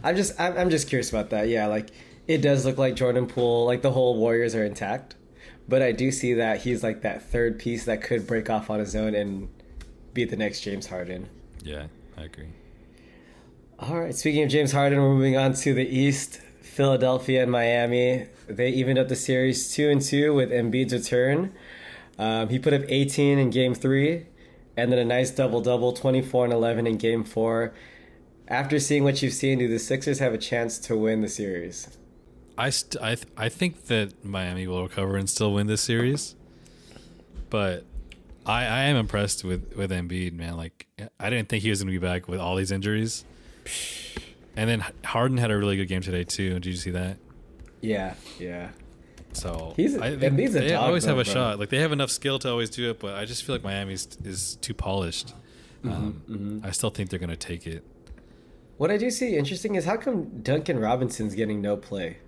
I'm 0.02 0.16
just 0.16 0.38
I'm, 0.40 0.56
I'm 0.56 0.70
just 0.70 0.88
curious 0.88 1.11
about 1.11 1.30
that. 1.30 1.49
Yeah, 1.49 1.66
like 1.66 1.90
it 2.26 2.38
does 2.38 2.64
look 2.64 2.78
like 2.78 2.96
Jordan 2.96 3.26
Poole, 3.26 3.64
like 3.64 3.82
the 3.82 3.92
whole 3.92 4.16
Warriors 4.16 4.54
are 4.54 4.64
intact, 4.64 5.14
but 5.68 5.82
I 5.82 5.92
do 5.92 6.11
see 6.11 6.35
that 6.35 6.62
he's 6.62 6.82
like 6.82 7.02
that 7.02 7.23
third 7.23 7.58
piece 7.58 7.85
that 7.85 8.02
could 8.02 8.26
break 8.26 8.50
off 8.50 8.70
on 8.70 8.80
his 8.80 8.94
own 8.94 9.14
and 9.14 9.49
be 10.12 10.25
the 10.25 10.37
next 10.37 10.61
James 10.61 10.87
Harden. 10.87 11.28
Yeah, 11.62 11.87
I 12.16 12.25
agree. 12.25 12.49
All 13.78 14.00
right. 14.00 14.14
Speaking 14.14 14.42
of 14.42 14.50
James 14.50 14.73
Harden, 14.73 14.99
we're 15.00 15.14
moving 15.14 15.37
on 15.37 15.52
to 15.54 15.75
the 15.75 15.87
East. 15.87 16.40
Philadelphia 16.76 17.42
and 17.42 17.50
Miami. 17.50 18.26
They 18.49 18.68
evened 18.68 18.99
up 18.99 19.08
the 19.08 19.16
series 19.16 19.73
two 19.73 19.88
and 19.88 20.02
two 20.02 20.35
with 20.35 20.50
Embiid's 20.50 20.92
return. 20.92 21.54
Um, 22.18 22.49
he 22.49 22.58
put 22.58 22.73
up 22.73 22.82
18 22.88 23.38
in 23.38 23.50
Game 23.50 23.75
Three, 23.75 24.26
and 24.76 24.90
then 24.90 24.99
a 24.99 25.04
nice 25.04 25.30
double 25.30 25.61
double, 25.61 25.92
24 25.92 26.44
and 26.44 26.52
11 26.52 26.87
in 26.87 26.96
Game 26.96 27.25
Four. 27.25 27.75
After 28.49 28.78
seeing 28.78 29.04
what 29.04 29.23
you've 29.23 29.32
seen, 29.32 29.58
do 29.58 29.68
the 29.68 29.78
Sixers 29.78 30.18
have 30.20 30.32
a 30.32 30.38
chance 30.38 30.78
to 30.78 30.96
win 30.96 31.20
the 31.20 31.28
series? 31.28 31.88
I 32.58 32.70
st- 32.70 33.02
I 33.02 33.14
th- 33.16 33.28
I 33.37 33.49
think 33.49 33.87
that 33.87 34.25
Miami 34.25 34.66
will 34.66 34.82
recover 34.82 35.16
and 35.16 35.28
still 35.28 35.52
win 35.52 35.66
this 35.66 35.82
series, 35.82 36.35
but 37.50 37.85
I 38.46 38.64
I 38.64 38.80
am 38.85 38.96
impressed 38.96 39.44
with 39.44 39.75
with 39.76 39.90
Embiid, 39.90 40.32
man. 40.32 40.56
Like 40.56 40.87
I 41.20 41.28
didn't 41.28 41.49
think 41.49 41.62
he 41.62 41.70
was 41.70 41.82
going 41.82 41.92
to 41.92 42.00
be 42.00 42.04
back 42.04 42.28
with 42.28 42.40
all 42.40 42.56
these 42.56 42.70
injuries, 42.70 43.25
and 44.56 44.70
then 44.70 44.85
Harden 45.04 45.37
had 45.37 45.50
a 45.50 45.56
really 45.56 45.76
good 45.76 45.88
game 45.88 46.00
today 46.00 46.25
too. 46.25 46.54
Did 46.54 46.66
you 46.66 46.76
see 46.76 46.92
that? 46.92 47.18
Yeah, 47.82 48.14
yeah. 48.38 48.70
So 49.36 49.74
He's- 49.76 49.94
I 49.96 50.16
think 50.16 50.22
Embiid's 50.34 50.54
a 50.56 50.60
they 50.60 50.74
always 50.74 51.04
have 51.04 51.16
though, 51.16 51.20
a 51.22 51.24
bro. 51.24 51.32
shot. 51.34 51.58
Like 51.58 51.68
they 51.70 51.78
have 51.80 51.92
enough 51.92 52.10
skill 52.10 52.38
to 52.40 52.50
always 52.50 52.70
do 52.70 52.90
it, 52.90 52.98
but 52.98 53.14
I 53.14 53.24
just 53.24 53.44
feel 53.44 53.54
like 53.54 53.64
Miami's 53.64 54.08
is 54.24 54.56
too 54.60 54.74
polished. 54.74 55.34
Mm-hmm, 55.84 56.32
Um, 56.34 56.60
I 56.64 56.70
still 56.70 56.90
think 56.90 57.10
they're 57.10 57.18
going 57.18 57.30
to 57.30 57.36
take 57.36 57.66
it. 57.66 57.84
What 58.78 58.90
I 58.90 58.96
do 58.96 59.10
see 59.10 59.36
interesting 59.36 59.74
is 59.74 59.84
how 59.84 59.96
come 59.96 60.40
Duncan 60.42 60.78
Robinson's 60.78 61.34
getting 61.34 61.60
no 61.62 61.76
play? 61.76 62.18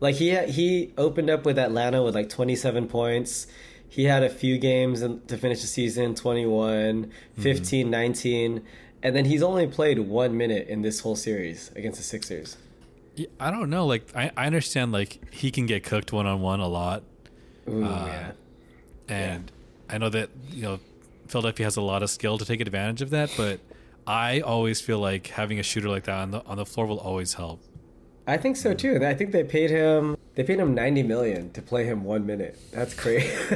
Like 0.00 0.16
he 0.16 0.36
he 0.46 0.92
opened 0.98 1.30
up 1.30 1.44
with 1.44 1.58
Atlanta 1.58 2.02
with 2.02 2.14
like 2.14 2.28
27 2.28 2.88
points. 2.88 3.46
He 3.88 4.04
had 4.04 4.22
a 4.22 4.28
few 4.28 4.58
games 4.58 5.00
to 5.00 5.36
finish 5.38 5.60
the 5.62 5.66
season, 5.66 6.14
21, 6.14 7.10
15, 7.38 7.88
19, 7.88 8.62
and 9.02 9.16
then 9.16 9.24
he's 9.24 9.42
only 9.42 9.66
played 9.66 9.98
1 10.00 10.36
minute 10.36 10.66
in 10.68 10.82
this 10.82 11.00
whole 11.00 11.16
series 11.16 11.70
against 11.76 11.98
the 11.98 12.04
Sixers. 12.04 12.56
Yeah, 13.16 13.26
I 13.40 13.50
don't 13.50 13.70
know. 13.70 13.86
Like 13.86 14.06
I, 14.14 14.30
I 14.36 14.46
understand 14.46 14.92
like 14.92 15.32
he 15.32 15.50
can 15.50 15.66
get 15.66 15.82
cooked 15.84 16.12
one 16.12 16.26
on 16.26 16.40
one 16.40 16.60
a 16.60 16.68
lot, 16.68 17.02
Ooh, 17.68 17.84
Uh, 17.84 18.06
yeah. 18.06 18.32
and 19.08 19.50
I 19.90 19.98
know 19.98 20.08
that 20.10 20.30
you 20.50 20.62
know 20.62 20.80
Philadelphia 21.28 21.66
has 21.66 21.76
a 21.76 21.82
lot 21.82 22.02
of 22.02 22.10
skill 22.10 22.38
to 22.38 22.44
take 22.44 22.60
advantage 22.60 23.02
of 23.02 23.10
that. 23.10 23.32
But 23.36 23.60
I 24.06 24.40
always 24.40 24.80
feel 24.80 24.98
like 24.98 25.28
having 25.28 25.58
a 25.58 25.62
shooter 25.62 25.88
like 25.88 26.04
that 26.04 26.14
on 26.18 26.30
the 26.30 26.44
on 26.44 26.56
the 26.58 26.66
floor 26.66 26.86
will 26.86 26.98
always 27.00 27.34
help. 27.34 27.60
I 28.28 28.36
think 28.36 28.56
so 28.56 28.74
too. 28.74 29.04
I 29.04 29.14
think 29.14 29.30
they 29.32 29.44
paid 29.44 29.70
him 29.70 30.16
they 30.34 30.42
paid 30.44 30.58
him 30.58 30.74
90 30.74 31.02
million 31.04 31.50
to 31.52 31.62
play 31.62 31.84
him 31.86 32.04
1 32.04 32.26
minute. 32.26 32.58
That's 32.72 32.92
crazy. 32.92 33.28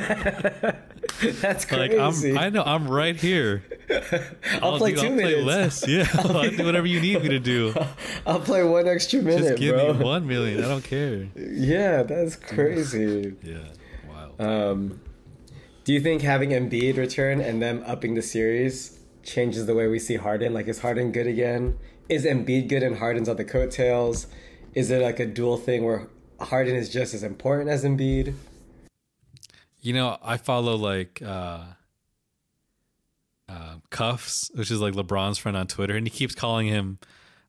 That's 1.40 1.70
Like 1.70 1.90
crazy. 1.90 2.32
I'm, 2.32 2.38
I 2.38 2.48
know 2.50 2.62
I'm 2.62 2.88
right 2.88 3.16
here. 3.16 3.62
I'll, 4.62 4.78
play 4.78 4.92
do- 4.92 5.00
2 5.02 5.06
I'll 5.06 5.12
minutes. 5.12 5.34
play 5.34 5.42
less. 5.42 5.88
Yeah, 5.88 6.06
I'll 6.14 6.50
do 6.50 6.64
whatever 6.64 6.86
you 6.86 7.00
need 7.00 7.22
me 7.22 7.28
to 7.30 7.38
do. 7.38 7.74
I'll 8.26 8.40
play 8.40 8.62
one 8.64 8.86
extra 8.88 9.20
minute, 9.22 9.42
Just 9.48 9.58
give 9.58 9.74
bro. 9.74 9.94
me 9.94 10.04
one 10.04 10.26
million. 10.26 10.64
I 10.64 10.68
don't 10.68 10.84
care. 10.84 11.28
Yeah, 11.36 12.02
that's 12.02 12.36
crazy. 12.36 13.34
Yeah, 13.42 13.58
wow. 14.08 14.32
Um, 14.72 15.00
do 15.84 15.92
you 15.92 16.00
think 16.00 16.22
having 16.22 16.50
Embiid 16.50 16.96
return 16.96 17.40
and 17.40 17.60
them 17.60 17.82
upping 17.86 18.14
the 18.14 18.22
series 18.22 18.98
changes 19.22 19.66
the 19.66 19.74
way 19.74 19.86
we 19.88 19.98
see 19.98 20.16
Harden? 20.16 20.54
Like, 20.54 20.68
is 20.68 20.80
Harden 20.80 21.10
good 21.12 21.26
again? 21.26 21.78
Is 22.08 22.24
Embiid 22.24 22.68
good 22.68 22.82
and 22.82 22.96
Harden's 22.98 23.28
on 23.28 23.36
the 23.36 23.44
coattails? 23.44 24.26
Is 24.74 24.90
it 24.90 25.02
like 25.02 25.18
a 25.20 25.26
dual 25.26 25.56
thing 25.56 25.84
where 25.84 26.06
Harden 26.40 26.76
is 26.76 26.88
just 26.90 27.12
as 27.14 27.22
important 27.22 27.70
as 27.70 27.84
Embiid? 27.84 28.34
You 29.80 29.94
know, 29.94 30.18
I 30.22 30.36
follow 30.36 30.76
like 30.76 31.22
uh, 31.24 31.60
uh, 33.50 33.74
Cuffs, 33.90 34.50
which 34.54 34.70
is 34.70 34.80
like 34.80 34.94
LeBron's 34.94 35.38
friend 35.38 35.56
on 35.56 35.66
Twitter, 35.66 35.96
and 35.96 36.06
he 36.06 36.10
keeps 36.10 36.34
calling 36.34 36.68
him 36.68 36.98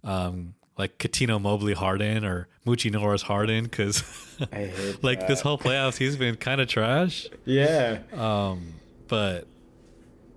um, 0.03 0.55
like 0.77 0.97
Cuttino 0.97 1.39
Mobley 1.39 1.73
Harden 1.73 2.25
or 2.25 2.47
Moochie 2.65 2.91
Norris 2.91 3.21
Harden 3.21 3.65
because 3.65 4.03
like 5.01 5.27
this 5.27 5.41
whole 5.41 5.57
playoffs 5.57 5.97
he's 5.97 6.15
been 6.17 6.35
kind 6.35 6.59
of 6.59 6.67
trash. 6.67 7.27
Yeah. 7.45 7.99
Um, 8.13 8.73
but 9.07 9.47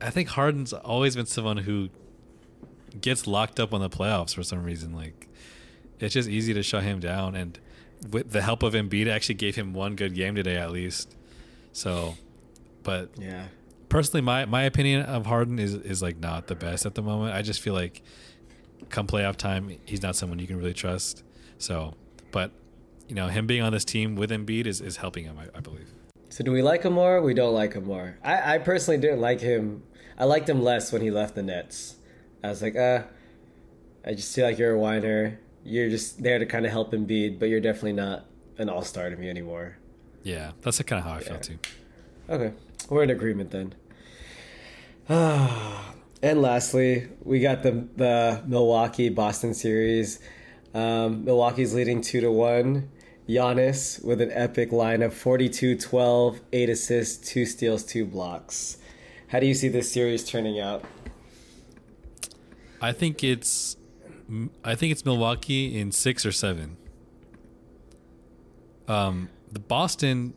I 0.01 0.11
think 0.11 0.29
Harden's 0.29 0.73
always 0.73 1.17
been 1.17 1.27
someone 1.27 1.59
who 1.59 1.89
gets 3.01 3.27
locked 3.27 3.59
up 3.59 3.73
on 3.73 3.81
the 3.81 3.91
playoffs 3.91 4.35
for 4.35 4.43
some 4.43 4.63
reason. 4.65 4.95
Like 4.95 5.29
it's 5.99 6.13
just 6.13 6.29
easy 6.29 6.53
to 6.55 6.63
shut 6.63 6.83
him 6.83 7.01
down, 7.01 7.35
and 7.35 7.59
with 8.11 8.33
the 8.33 8.43
help 8.43 8.63
of 8.63 8.75
Embiid, 8.75 9.09
actually 9.09 9.37
gave 9.37 9.57
him 9.57 9.73
one 9.73 9.97
good 9.97 10.15
game 10.15 10.35
today 10.35 10.57
at 10.57 10.71
least. 10.73 11.17
So, 11.73 12.17
but 12.83 13.11
Yeah. 13.19 13.47
Personally, 13.89 14.23
my 14.23 14.45
my 14.47 14.63
opinion 14.63 15.03
of 15.03 15.27
Harden 15.27 15.59
is 15.59 15.75
is 15.75 16.03
like 16.03 16.19
not 16.19 16.47
the 16.47 16.55
best 16.55 16.87
at 16.87 16.95
the 16.95 17.03
moment. 17.03 17.35
I 17.35 17.43
just 17.43 17.61
feel 17.61 17.75
like 17.75 18.03
come 18.91 19.07
playoff 19.07 19.37
time, 19.37 19.77
he's 19.87 20.03
not 20.03 20.17
someone 20.17 20.39
you 20.39 20.47
can 20.47 20.57
really 20.59 20.75
trust. 20.75 21.23
So, 21.59 21.95
but 22.31 22.51
you 23.09 23.15
know, 23.15 23.29
him 23.29 23.47
being 23.47 23.63
on 23.63 23.73
this 23.73 23.85
team 23.85 24.15
with 24.17 24.31
Embiid 24.31 24.67
is 24.67 24.81
is 24.81 24.97
helping 24.99 25.25
him, 25.25 25.39
I, 25.39 25.57
I 25.57 25.61
believe. 25.61 25.89
So 26.31 26.43
do 26.45 26.51
we 26.53 26.63
like 26.63 26.83
him 26.83 26.95
more? 26.95 27.23
We 27.23 27.35
don't 27.35 27.55
like 27.55 27.75
him 27.75 27.85
more. 27.85 28.19
I, 28.25 28.55
I 28.55 28.59
personally 28.59 29.01
didn't 29.01 29.21
like 29.21 29.41
him. 29.41 29.83
I 30.19 30.25
liked 30.25 30.49
him 30.49 30.63
less 30.63 30.93
when 30.93 31.01
he 31.03 31.11
left 31.11 31.35
the 31.37 31.43
Nets. 31.43 31.97
I 32.43 32.49
was 32.49 32.61
like, 32.61 32.77
uh, 32.77 33.03
I 34.05 34.15
just 34.15 34.35
feel 34.35 34.45
like 34.45 34.59
you're 34.59 34.73
a 34.75 34.79
whiner. 34.79 35.39
You're 35.65 35.89
just 35.89 36.23
there 36.23 36.39
to 36.39 36.47
kind 36.47 36.67
of 36.67 36.73
help 36.73 36.93
Embiid, 36.93 37.39
but 37.39 37.49
you're 37.49 37.61
definitely 37.61 37.95
not 37.95 38.27
an 38.59 38.69
all 38.69 38.83
star 38.83 39.11
to 39.11 39.17
me 39.17 39.31
anymore. 39.31 39.77
Yeah, 40.23 40.53
that's 40.63 40.81
kind 40.83 40.99
of 40.99 41.05
how 41.05 41.17
I 41.17 41.21
Yeah. 41.21 41.29
felt 41.29 41.43
too. 41.43 41.59
Okay, 42.29 42.53
we're 42.89 43.03
in 43.03 43.11
agreement 43.11 43.51
then. 43.51 43.75
and 45.09 46.43
lastly, 46.43 47.09
we 47.23 47.41
got 47.41 47.63
the 47.63 47.87
the 47.97 48.43
Milwaukee 48.47 49.09
Boston 49.09 49.55
series. 49.55 50.21
Um, 50.75 51.25
Milwaukee's 51.25 51.75
leading 51.75 52.01
two 52.01 52.21
to 52.21 52.31
one. 52.31 52.91
Giannis 53.29 54.05
with 54.05 54.21
an 54.21 54.31
epic 54.33 54.71
line 54.71 55.01
of 55.01 55.15
42 55.15 55.79
12, 55.79 56.41
8 56.53 56.69
assists, 56.69 57.29
2 57.31 57.47
steals, 57.47 57.83
2 57.85 58.05
blocks. 58.05 58.77
How 59.29 59.41
do 59.41 59.47
you 59.47 59.55
see 59.55 59.69
this 59.69 59.91
series 59.91 60.25
turning 60.25 60.61
out? 60.61 60.85
I 62.81 62.93
think 62.93 63.25
it's 63.25 63.77
I 64.63 64.75
think 64.75 64.93
it's 64.93 65.05
Milwaukee 65.05 65.79
in 65.79 65.91
six 65.91 66.25
or 66.25 66.33
seven. 66.33 66.77
Um, 68.87 69.29
the 69.51 69.59
Boston, 69.59 70.35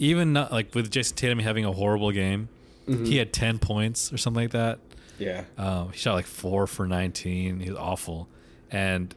even 0.00 0.32
not 0.32 0.50
like 0.50 0.74
with 0.74 0.90
Jayson 0.90 1.14
Tatum 1.14 1.38
having 1.38 1.64
a 1.64 1.72
horrible 1.72 2.10
game, 2.10 2.48
he 2.86 3.18
had 3.18 3.32
ten 3.32 3.58
points 3.60 4.12
or 4.12 4.16
something 4.18 4.42
like 4.44 4.50
that. 4.52 4.80
Yeah. 5.18 5.44
Um, 5.56 5.92
he 5.92 5.98
shot 5.98 6.14
like 6.14 6.26
four 6.26 6.66
for 6.66 6.88
nineteen. 6.88 7.60
He 7.60 7.70
was 7.70 7.78
awful, 7.78 8.28
and 8.70 9.14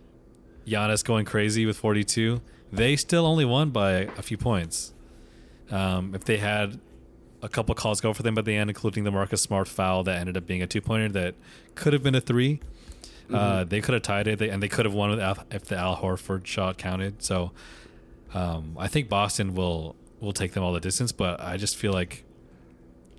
Giannis 0.67 1.03
going 1.03 1.25
crazy 1.25 1.65
with 1.65 1.77
forty 1.77 2.03
two. 2.03 2.41
They 2.71 2.95
still 2.95 3.25
only 3.25 3.45
won 3.45 3.71
by 3.71 3.91
a 4.17 4.21
few 4.21 4.37
points. 4.37 4.93
Um, 5.71 6.13
if 6.13 6.23
they 6.25 6.37
had 6.37 6.79
a 7.41 7.49
couple 7.49 7.73
calls 7.75 7.99
go 8.01 8.13
for 8.13 8.21
them 8.23 8.37
at 8.37 8.45
the 8.45 8.55
end, 8.55 8.69
including 8.69 9.03
the 9.05 9.11
Marcus 9.11 9.41
Smart 9.41 9.67
foul 9.67 10.03
that 10.03 10.17
ended 10.19 10.37
up 10.37 10.45
being 10.45 10.61
a 10.61 10.67
two 10.67 10.81
pointer 10.81 11.09
that 11.09 11.35
could 11.75 11.93
have 11.93 12.03
been 12.03 12.15
a 12.15 12.21
3 12.21 12.59
Uh, 13.31 13.63
they 13.63 13.81
could 13.81 13.93
have 13.93 14.03
tied 14.03 14.27
it, 14.27 14.37
they, 14.39 14.49
and 14.49 14.61
they 14.61 14.67
could 14.69 14.85
have 14.85 14.93
won 14.93 15.09
with 15.09 15.19
Al, 15.19 15.37
if 15.51 15.63
the 15.65 15.75
Al 15.77 15.97
Horford 15.97 16.45
shot 16.45 16.77
counted. 16.77 17.21
So 17.23 17.51
um, 18.33 18.75
I 18.77 18.87
think 18.87 19.09
Boston 19.09 19.55
will 19.55 19.95
will 20.23 20.33
take 20.33 20.53
them 20.53 20.63
all 20.63 20.73
the 20.73 20.79
distance, 20.79 21.11
but 21.11 21.39
I 21.41 21.57
just 21.57 21.75
feel 21.75 21.93
like 21.93 22.23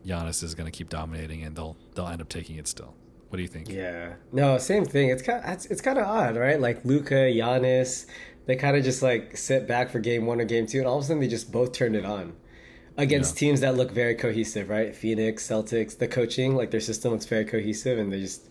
Giannis 0.07 0.43
is 0.43 0.55
going 0.55 0.67
to 0.71 0.77
keep 0.77 0.89
dominating, 0.89 1.43
and 1.43 1.55
they'll 1.57 1.77
they'll 1.95 2.09
end 2.09 2.21
up 2.21 2.29
taking 2.29 2.57
it 2.57 2.67
still. 2.67 2.95
What 3.29 3.37
do 3.37 3.43
you 3.43 3.49
think? 3.49 3.69
Yeah. 3.69 4.15
No, 4.33 4.59
same 4.59 4.85
thing. 4.85 5.11
It's 5.11 5.23
kind 5.23 5.43
it's, 5.47 5.67
it's 5.67 5.81
kind 5.81 5.99
of 5.99 6.07
odd, 6.07 6.37
right? 6.37 6.61
Like 6.61 6.85
Luka, 6.85 7.15
Giannis, 7.15 8.07
they 8.47 8.57
kind 8.57 8.77
of 8.77 8.85
just 8.85 9.03
like 9.03 9.37
sit 9.37 9.67
back 9.67 9.91
for 9.91 9.99
game 10.01 10.27
one 10.27 10.41
or 10.41 10.45
game 10.45 10.67
two, 10.67 10.79
and 10.79 10.87
all 10.87 10.99
of 10.99 11.05
a 11.05 11.07
sudden 11.07 11.21
they 11.21 11.29
just 11.29 11.51
both 11.53 11.73
turned 11.73 11.97
it 11.97 12.05
on. 12.05 12.35
against 12.97 13.35
Yeah. 13.35 13.41
teams 13.49 13.61
that 13.61 13.75
look 13.77 13.91
very 13.91 14.15
cohesive, 14.15 14.69
right? 14.69 14.95
Phoenix, 14.95 15.45
Celtics, 15.47 15.99
the 15.99 16.07
coaching, 16.07 16.55
like 16.55 16.71
their 16.71 16.81
system 16.81 17.11
looks 17.13 17.27
very 17.27 17.45
cohesive, 17.45 17.99
and 17.99 18.13
they 18.13 18.21
just, 18.21 18.49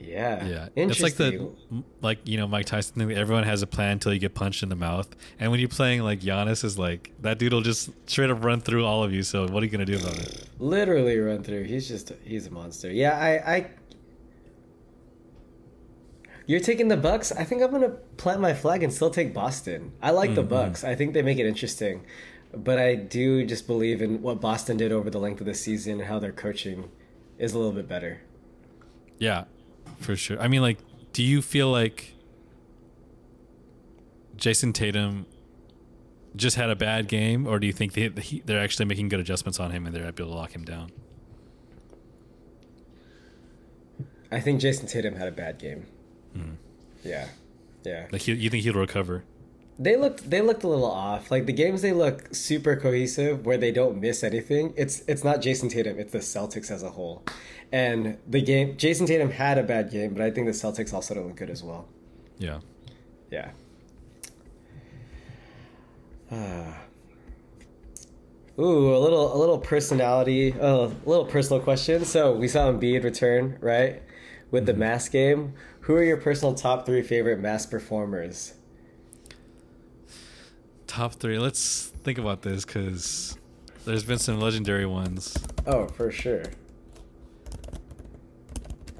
yeah, 0.00 0.44
Yeah, 0.46 0.68
it's 0.76 1.00
like 1.02 1.14
the 1.14 1.50
like 2.00 2.18
you 2.26 2.36
know 2.36 2.46
Mike 2.46 2.66
Tyson 2.66 2.94
thing. 2.94 3.12
Everyone 3.12 3.44
has 3.44 3.62
a 3.62 3.66
plan 3.66 3.92
until 3.92 4.12
you 4.12 4.18
get 4.20 4.34
punched 4.34 4.62
in 4.62 4.68
the 4.68 4.76
mouth, 4.76 5.08
and 5.38 5.50
when 5.50 5.60
you're 5.60 5.68
playing 5.68 6.02
like 6.02 6.20
Giannis 6.20 6.64
is 6.64 6.78
like 6.78 7.12
that 7.20 7.38
dude 7.38 7.52
will 7.52 7.60
just 7.62 7.90
straight 8.06 8.30
up 8.30 8.44
run 8.44 8.60
through 8.60 8.84
all 8.84 9.02
of 9.02 9.12
you. 9.12 9.22
So 9.22 9.46
what 9.48 9.62
are 9.62 9.66
you 9.66 9.72
gonna 9.72 9.84
do 9.84 9.96
about 9.98 10.18
it? 10.18 10.48
literally 10.58 11.18
run 11.18 11.42
through. 11.42 11.64
He's 11.64 11.86
just 11.88 12.12
he's 12.24 12.46
a 12.46 12.50
monster. 12.50 12.90
Yeah, 12.90 13.18
I, 13.18 13.56
I. 13.56 13.70
You're 16.46 16.60
taking 16.60 16.88
the 16.88 16.96
Bucks. 16.96 17.30
I 17.32 17.44
think 17.44 17.62
I'm 17.62 17.70
gonna 17.70 17.90
plant 18.16 18.40
my 18.40 18.54
flag 18.54 18.82
and 18.82 18.92
still 18.92 19.10
take 19.10 19.34
Boston. 19.34 19.92
I 20.00 20.12
like 20.12 20.34
the 20.34 20.42
Mhm. 20.42 20.48
Bucks. 20.48 20.82
I 20.84 20.94
think 20.94 21.12
they 21.12 21.20
make 21.22 21.38
it 21.38 21.46
interesting, 21.46 22.04
but 22.54 22.78
I 22.78 22.94
do 22.94 23.44
just 23.44 23.66
believe 23.66 24.00
in 24.00 24.22
what 24.22 24.40
Boston 24.40 24.76
did 24.78 24.90
over 24.90 25.10
the 25.10 25.18
length 25.18 25.40
of 25.40 25.46
the 25.46 25.54
season 25.54 25.94
and 25.94 26.02
how 26.02 26.18
their 26.18 26.32
coaching 26.32 26.90
is 27.38 27.52
a 27.52 27.58
little 27.58 27.72
bit 27.74 27.86
better. 27.86 28.20
Yeah, 29.18 29.44
for 30.00 30.16
sure. 30.16 30.40
I 30.40 30.48
mean, 30.48 30.62
like, 30.62 30.78
do 31.12 31.22
you 31.22 31.42
feel 31.42 31.70
like 31.70 32.14
Jayson 34.36 34.72
Tatum 34.72 35.26
just 36.36 36.56
had 36.56 36.70
a 36.70 36.76
bad 36.76 37.08
game, 37.08 37.46
or 37.46 37.58
do 37.58 37.66
you 37.66 37.72
think 37.72 37.94
they, 37.94 38.08
they're 38.08 38.60
actually 38.60 38.84
making 38.86 39.08
good 39.08 39.20
adjustments 39.20 39.58
on 39.58 39.70
him 39.70 39.86
and 39.86 39.94
they're 39.94 40.04
able 40.04 40.16
to 40.16 40.26
lock 40.26 40.52
him 40.52 40.64
down? 40.64 40.92
I 44.30 44.40
think 44.40 44.60
Jayson 44.60 44.86
Tatum 44.88 45.14
had 45.14 45.28
a 45.28 45.32
bad 45.32 45.58
game. 45.58 45.86
Mhm. 46.36 46.56
Yeah, 47.02 47.28
yeah. 47.84 48.06
Like, 48.12 48.22
he, 48.22 48.32
you 48.34 48.50
think 48.50 48.62
he'll 48.64 48.74
recover? 48.74 49.24
They 49.80 49.96
looked 49.96 50.28
they 50.28 50.40
looked 50.40 50.64
a 50.64 50.68
little 50.68 50.90
off. 50.90 51.30
Like 51.30 51.46
the 51.46 51.52
games 51.52 51.82
they 51.82 51.92
look 51.92 52.34
super 52.34 52.74
cohesive 52.74 53.46
where 53.46 53.56
they 53.56 53.70
don't 53.70 54.00
miss 54.00 54.24
anything. 54.24 54.74
It's 54.76 55.02
it's 55.06 55.22
not 55.22 55.40
Jayson 55.40 55.70
Tatum, 55.70 55.98
it's 56.00 56.12
the 56.12 56.18
Celtics 56.18 56.68
as 56.70 56.82
a 56.82 56.90
whole. 56.90 57.22
And 57.70 58.16
the 58.26 58.40
game 58.40 58.76
Jayson 58.76 59.06
Tatum 59.06 59.30
had 59.30 59.58
a 59.58 59.62
bad 59.62 59.90
game, 59.90 60.14
but 60.14 60.22
I 60.22 60.30
think 60.30 60.46
the 60.46 60.52
Celtics 60.52 60.92
also 60.92 61.14
don't 61.14 61.26
look 61.26 61.36
good 61.36 61.50
as 61.50 61.62
well. 61.62 61.86
Yeah. 62.38 62.60
Yeah. 63.30 63.50
Ah. 66.30 66.78
Ooh, 68.58 68.94
a 68.94 68.98
little 68.98 69.36
a 69.36 69.38
little 69.38 69.58
personality, 69.58 70.50
a 70.58 70.90
little 71.06 71.26
personal 71.26 71.62
question. 71.62 72.04
So 72.04 72.32
we 72.34 72.48
saw 72.48 72.72
Embiid 72.72 73.04
return, 73.04 73.58
right? 73.60 74.02
With 74.50 74.66
the 74.66 74.74
mask 74.74 75.12
game. 75.12 75.54
Who 75.80 75.94
are 75.94 76.02
your 76.02 76.16
personal 76.16 76.54
top 76.54 76.84
three 76.84 77.02
favorite 77.02 77.38
mask 77.38 77.70
performers? 77.70 78.54
Top 80.86 81.14
three. 81.14 81.38
Let's 81.38 81.86
think 81.86 82.18
about 82.18 82.42
this 82.42 82.64
because 82.64 83.38
there's 83.84 84.04
been 84.04 84.18
some 84.18 84.40
legendary 84.40 84.86
ones. 84.86 85.36
Oh, 85.66 85.86
for 85.86 86.10
sure. 86.10 86.42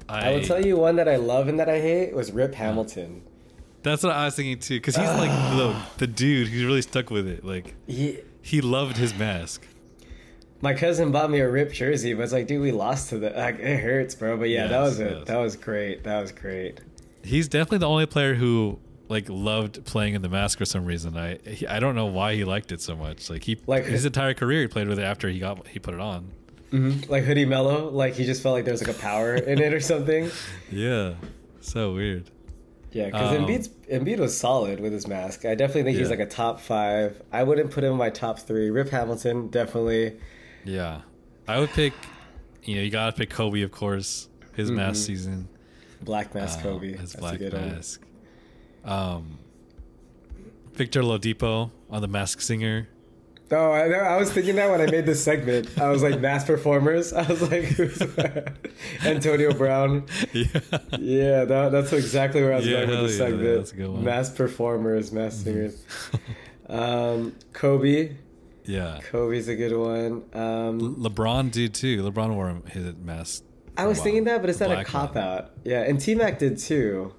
I, 0.09 0.29
I 0.29 0.33
will 0.33 0.41
tell 0.43 0.65
you 0.65 0.75
one 0.77 0.95
that 0.97 1.07
I 1.07 1.17
love 1.17 1.47
and 1.47 1.59
that 1.59 1.69
I 1.69 1.79
hate 1.79 2.13
was 2.15 2.31
Rip 2.31 2.55
Hamilton. 2.55 3.21
That's 3.83 4.03
what 4.03 4.11
I 4.13 4.25
was 4.25 4.35
thinking 4.35 4.59
too, 4.59 4.75
because 4.77 4.95
he's 4.95 5.07
like 5.07 5.29
the 5.57 5.75
the 5.99 6.07
dude 6.07 6.47
who's 6.47 6.65
really 6.65 6.81
stuck 6.81 7.09
with 7.09 7.27
it. 7.27 7.45
Like 7.45 7.75
He, 7.87 8.19
he 8.41 8.59
loved 8.61 8.97
his 8.97 9.13
mask. 9.15 9.65
my 10.61 10.73
cousin 10.73 11.11
bought 11.11 11.29
me 11.29 11.39
a 11.39 11.49
Rip 11.49 11.71
jersey, 11.71 12.13
but 12.13 12.23
it's 12.23 12.33
like, 12.33 12.47
dude, 12.47 12.61
we 12.61 12.71
lost 12.71 13.09
to 13.09 13.19
the. 13.19 13.29
Like, 13.29 13.59
it 13.59 13.79
hurts, 13.79 14.15
bro. 14.15 14.35
But 14.37 14.49
yeah, 14.49 14.67
that 14.67 14.71
Yes, 14.81 14.89
was 14.89 14.99
it. 14.99 15.17
yes. 15.19 15.27
That 15.27 15.37
was 15.37 15.55
great. 15.55 16.03
That 16.03 16.19
was 16.21 16.31
great. 16.31 16.81
He's 17.23 17.47
definitely 17.47 17.77
the 17.79 17.87
only 17.89 18.05
player 18.05 18.33
who 18.33 18.79
like 19.07 19.27
loved 19.29 19.83
playing 19.85 20.13
in 20.15 20.21
the 20.21 20.29
mask 20.29 20.57
for 20.57 20.65
some 20.65 20.85
reason. 20.85 21.17
I 21.17 21.37
he, 21.47 21.65
I 21.67 21.79
don't 21.79 21.95
know 21.95 22.05
why 22.07 22.35
he 22.35 22.43
liked 22.43 22.71
it 22.71 22.81
so 22.81 22.95
much. 22.95 23.29
Like 23.29 23.43
he 23.43 23.59
Like- 23.67 23.85
his 23.85 24.05
entire 24.05 24.33
career 24.33 24.61
he 24.61 24.67
played 24.67 24.87
with 24.87 24.99
it 24.99 25.03
after 25.03 25.29
he 25.29 25.39
got 25.39 25.67
he 25.67 25.79
put 25.79 25.93
it 25.93 25.99
on. 25.99 26.31
Mm-hmm. 26.71 27.11
Like 27.11 27.23
Hoodie 27.23 27.45
Melo, 27.45 27.89
like 27.89 28.13
he 28.13 28.25
just 28.25 28.43
felt 28.43 28.53
like 28.53 28.65
there 28.65 28.73
was 28.73 28.85
like 28.85 28.95
a 28.95 28.99
power 28.99 29.33
in 29.35 29.59
it 29.59 29.73
or 29.73 29.79
something. 29.79 30.29
Yeah, 30.71 31.15
so 31.61 31.93
weird. 31.93 32.29
Yeah, 32.91 33.05
because 33.07 33.35
Um, 33.37 33.45
Embiid's 33.47 33.69
Embiid 33.91 34.19
was 34.19 34.37
solid 34.37 34.79
with 34.79 34.93
his 34.93 35.07
mask. 35.07 35.45
I 35.45 35.55
definitely 35.55 35.83
think 35.83 35.97
he's 35.97 36.09
like 36.09 36.19
a 36.19 36.25
top 36.27 36.59
five. 36.59 37.21
I 37.31 37.43
wouldn't 37.43 37.71
put 37.71 37.83
him 37.83 37.93
in 37.93 37.97
my 37.97 38.09
top 38.11 38.39
three. 38.39 38.69
Rip 38.69 38.89
Hamilton, 38.89 39.47
definitely. 39.49 40.17
Yeah, 40.63 41.01
I 41.47 41.59
would 41.59 41.69
pick. 41.71 41.93
You 42.63 42.75
know, 42.75 42.81
you 42.81 42.89
gotta 42.91 43.15
pick 43.15 43.29
Kobe, 43.31 43.61
of 43.61 43.71
course. 43.71 44.27
His 44.55 44.69
mask 44.71 45.01
Mhm. 45.01 45.05
season. 45.05 45.47
Black 46.01 46.33
Mask 46.35 46.59
uh, 46.59 46.63
Kobe. 46.63 46.91
His 46.91 46.99
That's 46.99 47.15
a 47.15 47.17
black 47.17 47.39
good 47.39 47.53
one. 47.53 47.69
mask. 47.69 48.01
Um, 48.85 49.39
Victor 50.73 51.01
Oladipo 51.01 51.71
on 51.89 52.01
the 52.01 52.07
Mask 52.07 52.41
Singer. 52.41 52.87
Oh, 53.51 53.71
I, 53.71 53.87
I 53.89 54.17
was 54.17 54.31
thinking 54.31 54.55
that 54.57 54.69
when 54.69 54.79
I 54.79 54.85
made 54.85 55.05
this 55.07 55.23
segment. 55.23 55.79
I 55.79 55.89
was 55.89 56.03
like, 56.03 56.19
mass 56.19 56.45
performers. 56.45 57.13
I 57.13 57.27
was 57.27 57.41
like, 57.41 57.77
Antonio 59.03 59.53
Brown. 59.53 60.05
yeah. 60.33 60.45
Yeah, 60.99 61.45
that, 61.45 61.69
that's 61.71 61.91
exactly 61.93 62.41
where 62.43 62.53
I 62.53 62.57
was 62.57 62.67
Yeah, 62.67 62.85
going 62.85 62.89
with 62.89 62.99
the 62.99 63.11
yeah, 63.11 63.17
segment. 63.29 63.55
that's 63.57 63.71
a 63.71 63.75
good 63.75 63.89
one. 63.89 64.03
Mass 64.03 64.29
performers, 64.29 65.11
mass 65.11 65.35
singers. 65.35 65.83
Um, 66.67 67.35
Kobe. 67.51 68.15
yeah. 68.65 68.99
Kobe's 69.09 69.47
a 69.47 69.55
good 69.55 69.75
one. 69.75 70.23
Um, 70.33 70.97
LeBron 70.97 71.49
did 71.51 71.73
too. 71.73 72.03
LeBron 72.03 72.35
wore 72.35 72.61
his 72.67 72.93
mask. 72.95 73.43
I 73.75 73.87
was 73.87 73.99
thinking 73.99 74.25
that, 74.25 74.41
but 74.41 74.51
it's 74.51 74.59
not 74.59 74.69
a 74.79 74.83
cop 74.83 75.15
out. 75.15 75.49
Yeah, 75.63 75.81
and 75.81 75.99
T 75.99 76.13
Mac 76.13 76.37
did 76.37 76.59
too. 76.59 77.11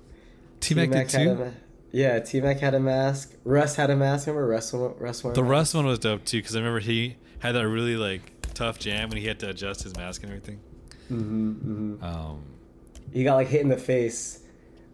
T 0.60 0.76
Mac 0.76 0.90
did 0.90 1.00
a 1.00 1.04
too. 1.06 1.34
ma- 1.34 1.50
yeah, 1.92 2.18
T 2.20 2.40
Mac 2.40 2.58
had 2.60 2.74
a 2.74 2.80
mask. 2.80 3.34
Russ 3.44 3.76
had 3.76 3.90
a 3.90 3.96
mask. 3.96 4.26
Remember 4.26 4.46
Russ? 4.46 4.72
Russ 4.72 5.24
wore 5.24 5.32
The 5.32 5.42
mask? 5.42 5.50
Russ 5.50 5.74
one 5.74 5.86
was 5.86 5.98
dope 5.98 6.24
too 6.24 6.38
because 6.38 6.54
I 6.54 6.58
remember 6.60 6.80
he 6.80 7.16
had 7.40 7.52
that 7.52 7.66
really 7.68 7.96
like 7.96 8.32
tough 8.54 8.78
jam 8.78 9.10
and 9.10 9.18
he 9.18 9.26
had 9.26 9.38
to 9.40 9.48
adjust 9.50 9.82
his 9.82 9.96
mask 9.96 10.22
and 10.22 10.30
everything. 10.32 10.60
Mhm, 11.10 11.98
mhm. 11.98 12.02
Um, 12.02 12.42
He 13.12 13.24
got 13.24 13.34
like 13.34 13.48
hit 13.48 13.62
in 13.62 13.68
the 13.68 13.76
face 13.76 14.40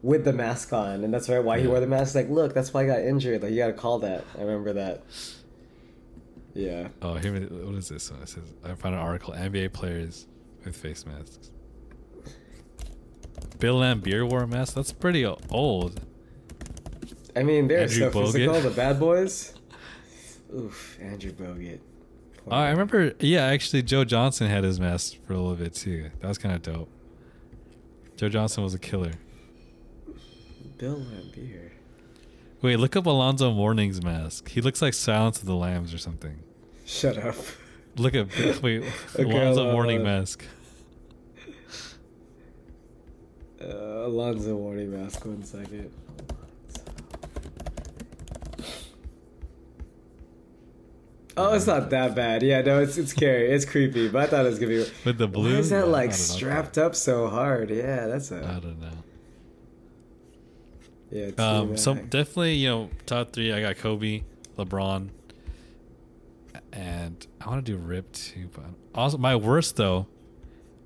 with 0.03 0.25
the 0.25 0.33
mask 0.33 0.73
on, 0.73 1.03
and 1.05 1.13
that's 1.13 1.29
right 1.29 1.43
why 1.43 1.59
he 1.61 1.67
wore 1.67 1.81
the 1.81 1.87
mask. 1.87 2.15
Like, 2.15 2.31
look, 2.31 2.55
that's 2.55 2.73
why 2.73 2.85
I 2.85 2.87
got 2.87 3.01
injured. 3.01 3.43
Like, 3.43 3.51
you 3.51 3.59
got 3.59 3.67
to 3.67 3.73
call 3.73 3.99
that. 4.01 4.25
I 4.39 4.43
remember 4.43 4.73
that. 4.75 5.03
Yeah. 6.55 6.89
oh, 7.03 7.15
here, 7.15 7.35
what 7.35 7.75
is 7.75 7.89
this 7.91 8.11
one? 8.11 8.23
It 8.23 8.29
says 8.31 8.55
I 8.65 8.75
found 8.75 8.95
an 8.95 9.01
article: 9.01 9.35
NBA 9.35 9.73
players 9.75 10.27
with 10.65 10.75
face 10.77 11.05
masks. 11.05 11.51
Bill 13.59 13.79
Laimbeer 13.81 14.29
wore 14.29 14.43
a 14.43 14.47
mask. 14.47 14.75
That's 14.75 14.93
pretty 14.93 15.25
old. 15.51 16.01
I 17.37 17.43
mean, 17.43 17.69
they're 17.69 17.81
Andrew 17.83 18.11
so 18.11 18.25
physical. 18.25 18.55
Bogut. 18.55 18.63
The 18.63 18.71
bad 18.71 18.99
boys. 18.99 19.55
Oof, 20.55 20.99
Andrew 21.01 21.33
Bogut. 21.33 21.81
Oh, 22.49 22.57
I 22.57 22.71
remember. 22.71 23.13
Yeah, 23.21 23.45
actually, 23.45 23.83
Joe 23.83 24.05
Johnson 24.05 24.49
had 24.49 24.65
his 24.65 24.81
mask 24.81 25.17
for 25.27 25.35
a 25.35 25.37
little 25.37 25.57
bit 25.57 25.75
too. 25.75 26.11
That 26.21 26.29
was 26.29 26.39
kind 26.39 26.55
of 26.55 26.63
dope. 26.63 26.89
Joe 28.17 28.29
Johnson 28.29 28.63
was 28.65 28.73
a 28.73 28.79
killer. 28.79 29.13
Bill 30.79 30.97
Laimbeer. 30.97 31.71
Wait, 32.63 32.77
look 32.77 32.97
up 32.97 33.07
Alonzo 33.07 33.53
Mourning's 33.53 34.03
mask. 34.03 34.49
He 34.49 34.61
looks 34.61 34.81
like 34.81 34.95
Silence 34.95 35.41
of 35.41 35.47
the 35.47 35.55
Lambs 35.55 35.93
or 35.93 35.99
something. 35.99 36.39
Shut 36.87 37.19
up. 37.19 37.37
Look 37.97 38.15
at 38.15 38.29
wait, 38.63 38.85
Okay, 39.15 39.31
Alonzo 39.31 39.73
Mourning 39.73 40.03
mask. 40.03 40.45
Uh, 43.61 43.67
Alonzo 44.07 44.55
Mourning 44.57 44.93
mask. 44.93 45.25
One 45.25 45.43
second. 45.45 45.91
Oh, 51.39 51.55
it's 51.55 51.67
not 51.67 51.91
that 51.91 52.15
bad. 52.15 52.43
Yeah, 52.43 52.63
no, 52.63 52.81
it's 52.81 52.97
it's 52.97 53.11
scary. 53.11 53.51
It's 53.51 53.65
creepy, 53.67 54.09
but 54.09 54.23
I 54.23 54.27
thought 54.27 54.47
it 54.47 54.49
was 54.49 54.59
gonna 54.59 54.73
be. 54.73 54.87
With 55.05 55.19
the 55.19 55.29
blue. 55.29 55.53
Why 55.53 55.59
is 55.59 55.71
that 55.71 55.89
like 55.89 56.11
know. 56.11 56.17
strapped 56.17 56.79
up 56.79 56.95
so 56.95 57.29
hard? 57.29 57.71
Yeah, 57.71 58.07
that's 58.07 58.33
I 58.33 58.37
a 58.37 58.61
don't 58.61 58.81
know. 58.81 58.89
yeah. 61.11 61.31
Um, 61.39 61.77
so 61.77 61.95
definitely, 61.95 62.55
you 62.55 62.69
know, 62.69 62.91
top 63.05 63.33
three. 63.33 63.53
I 63.53 63.61
got 63.61 63.77
Kobe, 63.77 64.23
LeBron, 64.57 65.11
and 66.73 67.27
I 67.41 67.49
want 67.49 67.65
to 67.67 67.73
do 67.73 67.77
Rip 67.77 68.13
too. 68.13 68.49
But 68.55 68.65
also, 68.95 69.19
my 69.19 69.37
worst 69.37 69.77
though, 69.77 70.07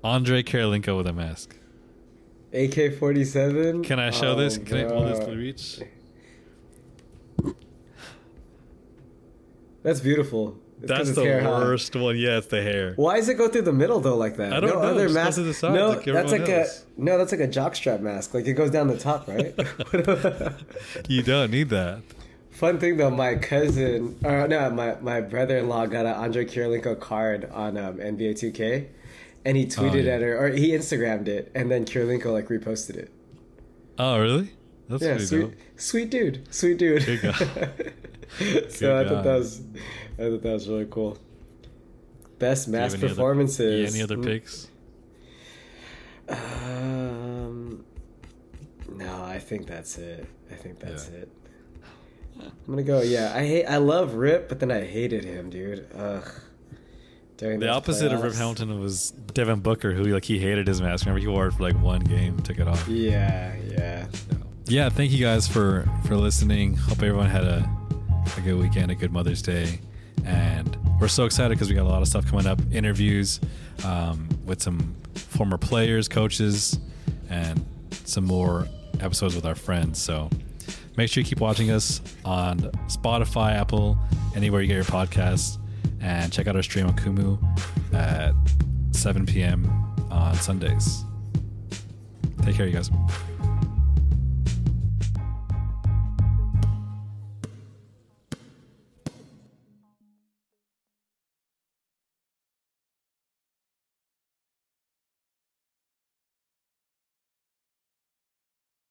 Andre 0.03 0.43
Kirilenko 0.43 0.97
with 0.97 1.07
a 1.07 1.13
mask. 1.13 1.55
AK 2.53 2.95
forty 2.99 3.23
seven. 3.23 3.83
Can 3.83 3.99
I 3.99 4.09
show 4.09 4.35
this? 4.35 4.57
Can 4.57 4.77
I 4.79 4.83
pull 4.83 5.05
this 5.05 5.19
to 5.19 5.31
reach? 5.33 5.79
That's 9.83 9.99
beautiful. 9.99 10.57
It's 10.81 10.89
That's 10.89 11.11
the 11.11 11.23
worst 11.23 11.95
one. 11.95 12.17
Yeah, 12.17 12.37
it's 12.37 12.47
the 12.47 12.61
hair. 12.61 12.93
Why 12.95 13.17
does 13.17 13.29
it 13.29 13.35
go 13.35 13.47
through 13.47 13.63
the 13.63 13.73
middle 13.73 13.99
though, 13.99 14.17
like 14.17 14.37
that? 14.37 14.51
I 14.51 14.59
don't 14.59 14.71
no 14.71 14.81
know, 14.81 14.87
other 14.87 15.09
mask. 15.09 15.35
to 15.35 15.43
the 15.43 15.53
side 15.53 15.75
no, 15.75 15.89
like 15.89 16.05
that's 16.05 16.31
like 16.31 16.49
else. 16.49 16.85
a 16.97 17.01
no, 17.01 17.17
that's 17.19 17.31
like 17.31 17.41
a 17.41 17.47
jockstrap 17.47 18.01
mask. 18.01 18.33
Like 18.33 18.47
it 18.47 18.53
goes 18.53 18.71
down 18.71 18.87
the 18.87 18.97
top, 18.97 19.27
right? 19.27 19.53
You 21.07 21.21
don't 21.21 21.51
need 21.51 21.69
that. 21.69 22.01
Fun 22.49 22.79
thing 22.79 22.97
though, 22.97 23.11
my 23.11 23.35
cousin, 23.35 24.17
or 24.23 24.47
no, 24.47 24.69
my 24.71 24.95
my 25.01 25.21
brother 25.21 25.57
in 25.57 25.69
law 25.69 25.85
got 25.85 26.05
an 26.05 26.15
Andre 26.15 26.45
Kirilenko 26.45 26.99
card 26.99 27.49
on 27.51 27.77
um, 27.77 27.97
NBA 27.97 28.33
2K, 28.33 28.87
and 29.45 29.57
he 29.57 29.65
tweeted 29.67 30.05
yeah. 30.05 30.13
at 30.13 30.21
her, 30.21 30.37
or 30.37 30.49
he 30.49 30.69
Instagrammed 30.69 31.27
it, 31.27 31.51
and 31.53 31.69
then 31.69 31.85
Kirilenko 31.85 32.31
like 32.31 32.47
reposted 32.47 32.97
it. 32.97 33.11
Oh, 33.99 34.19
really? 34.19 34.51
That's 34.89 35.03
yeah, 35.03 35.17
sweet, 35.19 35.41
dope. 35.41 35.53
sweet 35.77 36.09
dude, 36.09 36.53
sweet 36.53 36.77
dude. 36.77 37.03
So 38.69 38.97
I 38.99 39.07
thought 39.07 39.23
that 39.23 39.37
was, 39.37 39.61
I 40.17 40.29
thought 40.29 40.41
that 40.43 40.53
was 40.53 40.67
really 40.69 40.87
cool. 40.89 41.17
Best 42.39 42.67
mass 42.67 42.93
any 42.93 43.03
other- 43.03 43.09
performances. 43.09 43.93
Any 43.93 44.03
other 44.03 44.17
Mm, 44.17 44.23
picks? 44.25 44.67
Um, 46.29 47.83
no, 48.95 49.23
I 49.23 49.39
think 49.39 49.67
that's 49.67 49.97
it. 49.97 50.25
I 50.51 50.55
think 50.55 50.79
that's 50.79 51.09
Yeah. 51.11 51.19
it. 51.19 51.29
I'm 52.39 52.51
gonna 52.67 52.83
go. 52.83 53.01
Yeah, 53.01 53.33
I 53.35 53.45
hate. 53.45 53.65
I 53.65 53.77
love 53.77 54.15
Rip, 54.15 54.47
but 54.49 54.59
then 54.59 54.71
I 54.71 54.81
hated 54.85 55.23
him, 55.25 55.49
dude. 55.49 55.85
Ugh. 55.95 56.23
During 57.37 57.59
The 57.59 57.69
opposite 57.69 58.11
of 58.13 58.21
Rip. 58.23 58.33
Hamilton 58.33 58.79
was 58.79 59.11
Devin 59.33 59.59
Booker, 59.59 59.93
who 59.93 60.03
like 60.05 60.25
he 60.25 60.39
hated 60.39 60.67
his 60.67 60.81
mask. 60.81 61.05
Remember, 61.05 61.19
he 61.19 61.27
wore 61.27 61.47
it 61.47 61.53
for 61.53 61.63
like 61.63 61.79
one 61.81 62.01
game, 62.01 62.39
took 62.39 62.59
it 62.59 62.67
off. 62.67 62.87
Yeah, 62.87 63.55
yeah. 63.67 64.05
Yeah, 64.67 64.89
thank 64.89 65.11
you 65.11 65.19
guys 65.19 65.47
for 65.47 65.87
for 66.05 66.15
listening. 66.15 66.75
Hope 66.77 66.97
everyone 67.03 67.27
had 67.29 67.43
a 67.43 67.69
a 68.37 68.41
good 68.41 68.57
weekend, 68.59 68.91
a 68.91 68.95
good 68.95 69.11
Mother's 69.11 69.41
Day, 69.41 69.79
and 70.25 70.77
we're 70.99 71.07
so 71.07 71.25
excited 71.25 71.51
because 71.51 71.69
we 71.69 71.75
got 71.75 71.85
a 71.85 71.89
lot 71.89 72.01
of 72.01 72.07
stuff 72.07 72.25
coming 72.25 72.45
up. 72.45 72.59
Interviews 72.71 73.39
um, 73.85 74.29
with 74.45 74.61
some 74.61 74.95
former 75.15 75.57
players, 75.57 76.07
coaches, 76.07 76.79
and 77.29 77.65
some 78.05 78.25
more 78.25 78.67
episodes 78.99 79.35
with 79.35 79.45
our 79.45 79.55
friends. 79.55 80.01
So 80.01 80.29
make 80.97 81.09
sure 81.09 81.21
you 81.21 81.27
keep 81.27 81.39
watching 81.39 81.71
us 81.71 82.01
on 82.23 82.59
Spotify, 82.87 83.53
Apple, 83.53 83.97
anywhere 84.35 84.61
you 84.61 84.67
get 84.67 84.75
your 84.75 84.83
podcasts, 84.83 85.57
and 85.99 86.31
check 86.31 86.47
out 86.47 86.55
our 86.55 86.63
stream 86.63 86.87
on 86.87 86.95
Kumu 86.95 87.39
at 87.93 88.33
7 88.91 89.25
p.m. 89.25 89.65
on 90.09 90.35
Sundays. 90.35 91.03
Take 92.43 92.55
care, 92.55 92.67
you 92.67 92.73
guys. 92.73 92.89